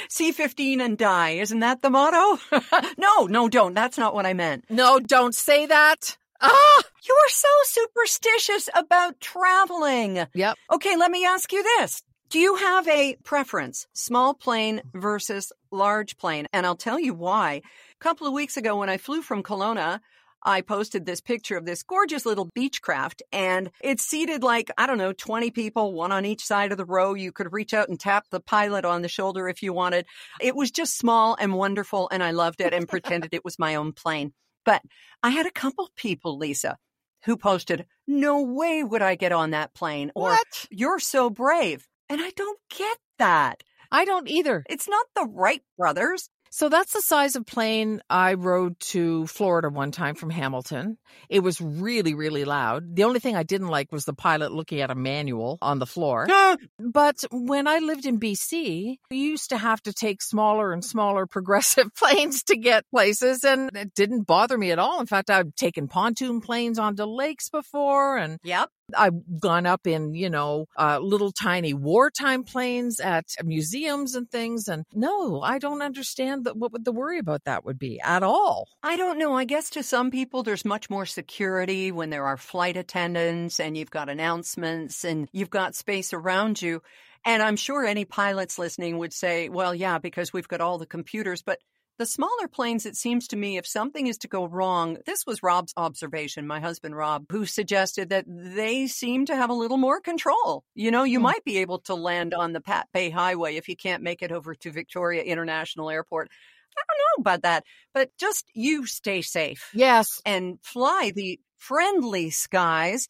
C15 0.10 0.80
and 0.82 0.98
die. 0.98 1.32
Isn't 1.32 1.60
that 1.60 1.82
the 1.82 1.90
motto? 1.90 2.40
no, 2.98 3.26
no, 3.26 3.50
don't. 3.50 3.74
That's 3.74 3.98
not 3.98 4.14
what 4.14 4.26
I 4.26 4.34
meant. 4.34 4.66
no, 4.70 5.00
don't 5.00 5.36
say 5.36 5.66
that. 5.66 6.18
Ah! 6.42 6.82
You 7.04 7.14
are 7.14 7.30
so 7.30 7.48
superstitious 7.66 8.70
about 8.76 9.20
traveling. 9.22 10.26
Yep. 10.34 10.58
Okay, 10.74 10.98
let 10.98 11.12
me 11.12 11.26
ask 11.26 11.52
you 11.54 11.64
this. 11.64 12.02
Do 12.30 12.40
you 12.40 12.56
have 12.56 12.88
a 12.88 13.16
preference, 13.24 13.88
small 13.94 14.34
plane 14.34 14.82
versus 14.94 15.54
large 15.72 16.18
plane? 16.18 16.48
And 16.52 16.66
I'll 16.66 16.76
tell 16.76 17.00
you 17.00 17.14
why. 17.14 17.62
A 17.64 18.04
couple 18.04 18.28
of 18.28 18.34
weeks 18.34 18.58
ago, 18.58 18.78
when 18.78 18.90
I 18.90 18.98
flew 18.98 19.22
from 19.22 19.44
Kelowna, 19.44 20.00
I 20.46 20.62
posted 20.62 21.06
this 21.06 21.22
picture 21.22 21.58
of 21.58 21.66
this 21.66 21.82
gorgeous 21.82 22.26
little 22.26 22.52
Beechcraft, 22.52 23.22
and 23.32 23.72
it 23.82 24.00
seated 24.00 24.44
like, 24.44 24.70
I 24.78 24.86
don't 24.86 25.00
know, 25.00 25.12
20 25.12 25.50
people, 25.52 25.94
one 25.94 26.12
on 26.12 26.24
each 26.24 26.46
side 26.46 26.72
of 26.72 26.78
the 26.78 26.86
row. 26.86 27.16
You 27.16 27.32
could 27.32 27.52
reach 27.52 27.74
out 27.74 27.90
and 27.90 28.00
tap 28.00 28.28
the 28.30 28.40
pilot 28.40 28.86
on 28.86 29.02
the 29.02 29.10
shoulder 29.10 29.50
if 29.50 29.64
you 29.64 29.74
wanted. 29.74 30.06
It 30.40 30.56
was 30.56 30.70
just 30.70 30.98
small 30.98 31.36
and 31.40 31.56
wonderful, 31.56 32.08
and 32.12 32.24
I 32.24 32.32
loved 32.32 32.62
it 32.62 32.74
and 32.74 32.88
pretended 32.88 33.34
it 33.34 33.44
was 33.44 33.58
my 33.58 33.76
own 33.76 33.92
plane. 33.92 34.34
But 34.64 34.84
I 35.24 35.32
had 35.32 35.48
a 35.48 35.52
couple 35.52 35.90
people, 35.96 36.38
Lisa, 36.38 36.78
who 37.26 37.38
posted, 37.38 37.88
No 38.08 38.42
way 38.44 38.84
would 38.84 39.02
I 39.02 39.16
get 39.16 39.32
on 39.32 39.52
that 39.52 39.74
plane, 39.74 40.12
or 40.16 40.30
What? 40.30 40.68
You're 40.70 41.00
so 41.00 41.30
brave. 41.30 41.88
And 42.08 42.22
I 42.22 42.30
don't 42.36 42.60
get 42.70 42.98
that. 43.18 43.64
I 43.92 44.06
don't 44.06 44.30
either. 44.30 44.64
It's 44.70 44.88
not 44.88 45.08
the 45.16 45.26
Wright 45.26 45.64
brothers. 45.78 46.30
So 46.56 46.70
that's 46.70 46.94
the 46.94 47.02
size 47.02 47.36
of 47.36 47.46
plane 47.46 48.02
I 48.10 48.36
rode 48.36 48.80
to 48.92 49.28
Florida 49.28 49.68
one 49.68 49.92
time 49.92 50.16
from 50.16 50.30
Hamilton. 50.30 50.98
It 51.28 51.42
was 51.42 51.60
really, 51.60 52.14
really 52.14 52.46
loud. 52.46 52.96
The 52.96 53.04
only 53.04 53.20
thing 53.20 53.36
I 53.36 53.44
didn't 53.44 53.68
like 53.68 53.92
was 53.92 54.06
the 54.06 54.14
pilot 54.14 54.54
looking 54.54 54.80
at 54.80 54.90
a 54.90 54.96
manual 54.96 55.58
on 55.62 55.80
the 55.80 55.86
floor. 55.86 56.28
Ah! 56.32 56.56
But 56.80 57.26
when 57.30 57.68
I 57.68 57.80
lived 57.80 58.06
in 58.06 58.22
BC, 58.22 59.00
we 59.12 59.18
used 59.18 59.50
to 59.50 59.58
have 59.58 59.82
to 59.84 59.92
take 59.92 60.22
smaller 60.22 60.72
and 60.72 60.82
smaller 60.82 61.26
progressive 61.36 61.94
planes 61.94 62.44
to 62.44 62.56
get 62.56 62.90
places, 62.90 63.44
and 63.44 63.70
it 63.76 63.94
didn't 63.94 64.24
bother 64.24 64.58
me 64.58 64.72
at 64.72 64.80
all. 64.80 65.02
In 65.02 65.08
fact, 65.08 65.30
I've 65.30 65.54
taken 65.56 65.90
pontoon 65.90 66.40
planes 66.40 66.80
onto 66.80 67.04
lakes 67.04 67.50
before, 67.50 68.16
and 68.16 68.40
Yep. 68.44 68.70
I've 68.96 69.40
gone 69.40 69.66
up 69.66 69.88
in, 69.88 70.14
you 70.14 70.30
know, 70.30 70.66
uh, 70.78 71.00
little 71.00 71.32
tiny 71.32 71.74
wartime 71.74 72.44
planes 72.44 73.00
at 73.00 73.26
museums 73.44 74.16
and 74.16 74.30
things. 74.30 74.68
And 74.68 74.86
no, 74.94 75.42
I 75.42 75.58
don't 75.58 75.82
understand 75.82 76.46
that 76.46 76.58
what 76.58 76.72
would 76.72 76.86
the 76.86 76.92
worry 76.92 77.20
about 77.20 77.46
that 77.46 77.66
would 77.66 77.80
be 77.80 78.00
at 78.00 78.24
all. 78.24 78.68
I 78.84 78.96
don't 78.96 79.18
know. 79.18 79.36
I 79.36 79.46
guess 79.46 79.72
to 79.72 79.84
some 79.84 80.12
people, 80.12 80.44
there's 80.44 80.66
much 80.66 80.90
more 80.90 81.06
security 81.06 81.92
when 81.92 82.10
there 82.10 82.26
are 82.26 82.38
flight 82.38 82.78
attendants 82.78 83.60
and 83.60 83.76
you've 83.78 83.92
got 83.92 84.10
announcements 84.10 85.04
and 85.04 85.28
you've 85.32 85.50
got 85.50 85.76
space 85.76 86.14
around 86.14 86.62
you. 86.62 86.82
And 87.26 87.42
I'm 87.42 87.56
sure 87.56 87.84
any 87.84 88.06
pilots 88.06 88.60
listening 88.60 89.00
would 89.00 89.14
say, 89.14 89.50
well, 89.50 89.74
yeah, 89.74 89.98
because 89.98 90.32
we've 90.32 90.48
got 90.48 90.62
all 90.62 90.78
the 90.78 90.86
computers. 90.86 91.42
But 91.42 91.58
the 91.98 92.06
smaller 92.06 92.48
planes, 92.48 92.86
it 92.86 92.96
seems 92.96 93.28
to 93.30 93.36
me, 93.38 93.58
if 93.58 93.66
something 93.66 94.08
is 94.08 94.18
to 94.20 94.28
go 94.28 94.46
wrong, 94.46 94.98
this 95.06 95.26
was 95.26 95.42
Rob's 95.44 95.74
observation, 95.78 96.46
my 96.48 96.60
husband 96.60 96.96
Rob, 96.96 97.26
who 97.32 97.46
suggested 97.46 98.10
that 98.10 98.26
they 98.28 98.88
seem 98.88 99.26
to 99.28 99.36
have 99.36 99.50
a 99.50 99.54
little 99.54 99.78
more 99.78 100.02
control. 100.02 100.64
You 100.76 100.92
know, 100.92 101.04
you 101.04 101.20
Hmm. 101.20 101.22
might 101.22 101.44
be 101.46 101.58
able 101.60 101.80
to 101.82 101.96
land 101.96 102.34
on 102.34 102.54
the 102.54 102.62
Pat 102.62 102.88
Bay 102.94 103.10
Highway 103.10 103.56
if 103.56 103.70
you 103.70 103.76
can't 103.76 104.04
make 104.04 104.22
it 104.22 104.32
over 104.32 104.56
to 104.56 104.72
Victoria 104.72 105.24
International 105.24 105.90
Airport. 105.90 106.30
I 106.78 106.82
don't 106.88 106.98
know 106.98 107.22
about 107.32 107.42
that, 107.44 107.64
but 107.94 108.12
just 108.18 108.50
you 108.54 108.86
stay 108.86 109.22
safe 109.22 109.74
Yes. 109.74 110.24
and 110.26 110.60
fly 110.62 111.12
the 111.16 111.40
friendly 111.58 112.30
skies 112.30 113.08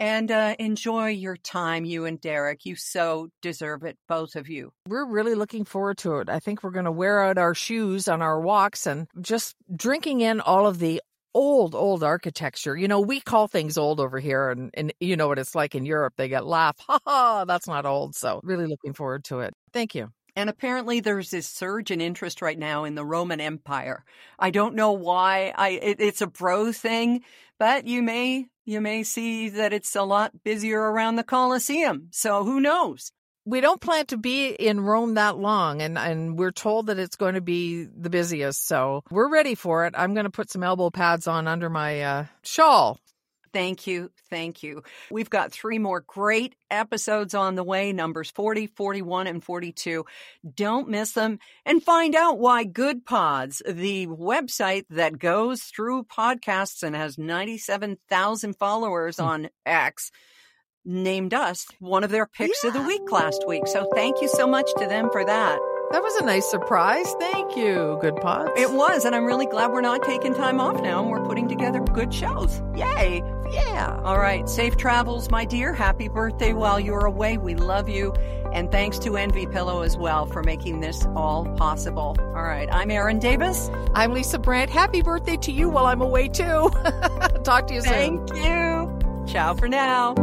and 0.00 0.30
uh, 0.30 0.56
enjoy 0.58 1.08
your 1.08 1.36
time, 1.36 1.84
you 1.84 2.06
and 2.06 2.18
Derek. 2.20 2.64
You 2.64 2.74
so 2.74 3.28
deserve 3.42 3.84
it, 3.84 3.98
both 4.08 4.34
of 4.34 4.48
you. 4.48 4.72
We're 4.88 5.04
really 5.04 5.34
looking 5.34 5.66
forward 5.66 5.98
to 5.98 6.16
it. 6.16 6.30
I 6.30 6.40
think 6.40 6.64
we're 6.64 6.70
going 6.70 6.86
to 6.86 6.90
wear 6.90 7.22
out 7.22 7.36
our 7.36 7.54
shoes 7.54 8.08
on 8.08 8.22
our 8.22 8.40
walks 8.40 8.86
and 8.86 9.06
just 9.20 9.54
drinking 9.76 10.22
in 10.22 10.40
all 10.40 10.66
of 10.66 10.78
the 10.78 11.02
old, 11.34 11.74
old 11.74 12.02
architecture. 12.02 12.74
You 12.74 12.88
know, 12.88 13.00
we 13.00 13.20
call 13.20 13.46
things 13.46 13.76
old 13.76 14.00
over 14.00 14.18
here, 14.18 14.50
and, 14.50 14.70
and 14.72 14.92
you 15.00 15.16
know 15.16 15.28
what 15.28 15.38
it's 15.38 15.54
like 15.54 15.74
in 15.74 15.84
Europe. 15.84 16.14
They 16.16 16.28
get 16.28 16.46
laugh. 16.46 16.76
Ha 16.88 16.98
ha, 17.06 17.44
that's 17.44 17.68
not 17.68 17.86
old. 17.86 18.16
So, 18.16 18.40
really 18.42 18.66
looking 18.66 18.94
forward 18.94 19.24
to 19.24 19.40
it. 19.40 19.52
Thank 19.72 19.94
you. 19.94 20.08
And 20.34 20.48
apparently, 20.48 21.00
there's 21.00 21.30
this 21.30 21.46
surge 21.46 21.90
in 21.90 22.00
interest 22.00 22.40
right 22.40 22.58
now 22.58 22.84
in 22.84 22.94
the 22.94 23.04
Roman 23.04 23.40
Empire. 23.40 24.04
I 24.38 24.50
don't 24.50 24.74
know 24.74 24.92
why. 24.92 25.52
I 25.54 25.68
it, 25.70 26.00
it's 26.00 26.22
a 26.22 26.26
bro 26.26 26.72
thing, 26.72 27.22
but 27.58 27.86
you 27.86 28.02
may 28.02 28.46
you 28.70 28.80
may 28.80 29.02
see 29.02 29.48
that 29.50 29.72
it's 29.72 29.96
a 29.96 30.02
lot 30.02 30.32
busier 30.44 30.80
around 30.80 31.16
the 31.16 31.24
Colosseum. 31.24 32.08
So 32.12 32.44
who 32.44 32.60
knows? 32.60 33.12
we 33.46 33.60
don't 33.60 33.80
plan 33.80 34.04
to 34.06 34.18
be 34.18 34.48
in 34.48 34.80
Rome 34.80 35.14
that 35.14 35.38
long 35.38 35.80
and 35.80 35.96
and 35.98 36.38
we're 36.38 36.50
told 36.52 36.86
that 36.86 36.98
it's 36.98 37.16
going 37.16 37.34
to 37.34 37.40
be 37.40 37.84
the 37.84 38.10
busiest 38.10 38.66
so 38.66 39.02
we're 39.10 39.30
ready 39.30 39.54
for 39.54 39.86
it 39.86 39.94
I'm 39.96 40.12
going 40.12 40.24
to 40.24 40.30
put 40.30 40.50
some 40.50 40.62
elbow 40.62 40.90
pads 40.90 41.26
on 41.26 41.48
under 41.48 41.70
my 41.70 42.02
uh, 42.02 42.24
shawl 42.42 43.00
Thank 43.52 43.86
you. 43.86 44.10
Thank 44.28 44.62
you. 44.62 44.82
We've 45.10 45.30
got 45.30 45.50
three 45.50 45.78
more 45.78 46.04
great 46.06 46.54
episodes 46.70 47.34
on 47.34 47.56
the 47.56 47.64
way 47.64 47.92
numbers 47.92 48.30
40, 48.30 48.68
41, 48.68 49.26
and 49.26 49.42
42. 49.42 50.04
Don't 50.54 50.88
miss 50.88 51.12
them 51.12 51.40
and 51.66 51.82
find 51.82 52.14
out 52.14 52.38
why 52.38 52.64
Goodpods, 52.64 53.60
the 53.66 54.06
website 54.06 54.84
that 54.90 55.18
goes 55.18 55.62
through 55.62 56.04
podcasts 56.04 56.84
and 56.84 56.94
has 56.94 57.18
97,000 57.18 58.56
followers 58.56 59.16
mm. 59.16 59.24
on 59.24 59.50
X, 59.66 60.12
named 60.84 61.34
us 61.34 61.66
one 61.78 62.04
of 62.04 62.10
their 62.10 62.26
picks 62.26 62.64
of 62.64 62.72
the 62.72 62.82
week 62.82 63.10
last 63.10 63.44
week. 63.46 63.66
So 63.66 63.90
thank 63.94 64.20
you 64.22 64.28
so 64.28 64.46
much 64.46 64.70
to 64.78 64.86
them 64.86 65.10
for 65.10 65.24
that. 65.24 65.58
That 65.90 66.02
was 66.04 66.14
a 66.16 66.24
nice 66.24 66.48
surprise 66.48 67.12
thank 67.18 67.56
you 67.56 67.98
Goodpods 68.00 68.56
It 68.56 68.70
was, 68.70 69.04
and 69.04 69.14
I'm 69.14 69.24
really 69.24 69.46
glad 69.46 69.72
we're 69.72 69.80
not 69.80 70.02
taking 70.04 70.34
time 70.34 70.60
off 70.60 70.80
now 70.80 71.00
and 71.02 71.10
we're 71.10 71.24
putting 71.24 71.48
together 71.48 71.80
good 71.80 72.14
shows. 72.14 72.62
Yay! 72.76 73.24
yeah 73.52 74.00
All 74.04 74.18
right. 74.18 74.48
Safe 74.48 74.76
travels, 74.76 75.30
my 75.30 75.44
dear. 75.44 75.72
Happy 75.72 76.08
birthday 76.08 76.52
while 76.52 76.78
you're 76.78 77.06
away. 77.06 77.38
We 77.38 77.56
love 77.56 77.88
you. 77.88 78.12
And 78.52 78.70
thanks 78.70 78.98
to 79.00 79.16
Envy 79.16 79.46
Pillow 79.46 79.82
as 79.82 79.96
well 79.96 80.26
for 80.26 80.42
making 80.42 80.80
this 80.80 81.06
all 81.16 81.46
possible. 81.56 82.16
All 82.20 82.44
right. 82.44 82.68
I'm 82.72 82.90
Erin 82.90 83.18
Davis. 83.18 83.70
I'm 83.94 84.12
Lisa 84.12 84.38
Brandt 84.38 84.70
happy 84.70 85.02
birthday 85.02 85.36
to 85.38 85.50
you 85.52 85.68
while 85.68 85.86
I'm 85.86 86.00
away 86.00 86.28
too 86.28 86.70
talk 87.44 87.66
to 87.68 87.74
you 87.74 87.82
soon 87.82 88.26
Thank 88.26 88.34
you. 88.36 89.26
Ciao 89.26 89.54
for 89.54 89.68
now. 89.68 90.14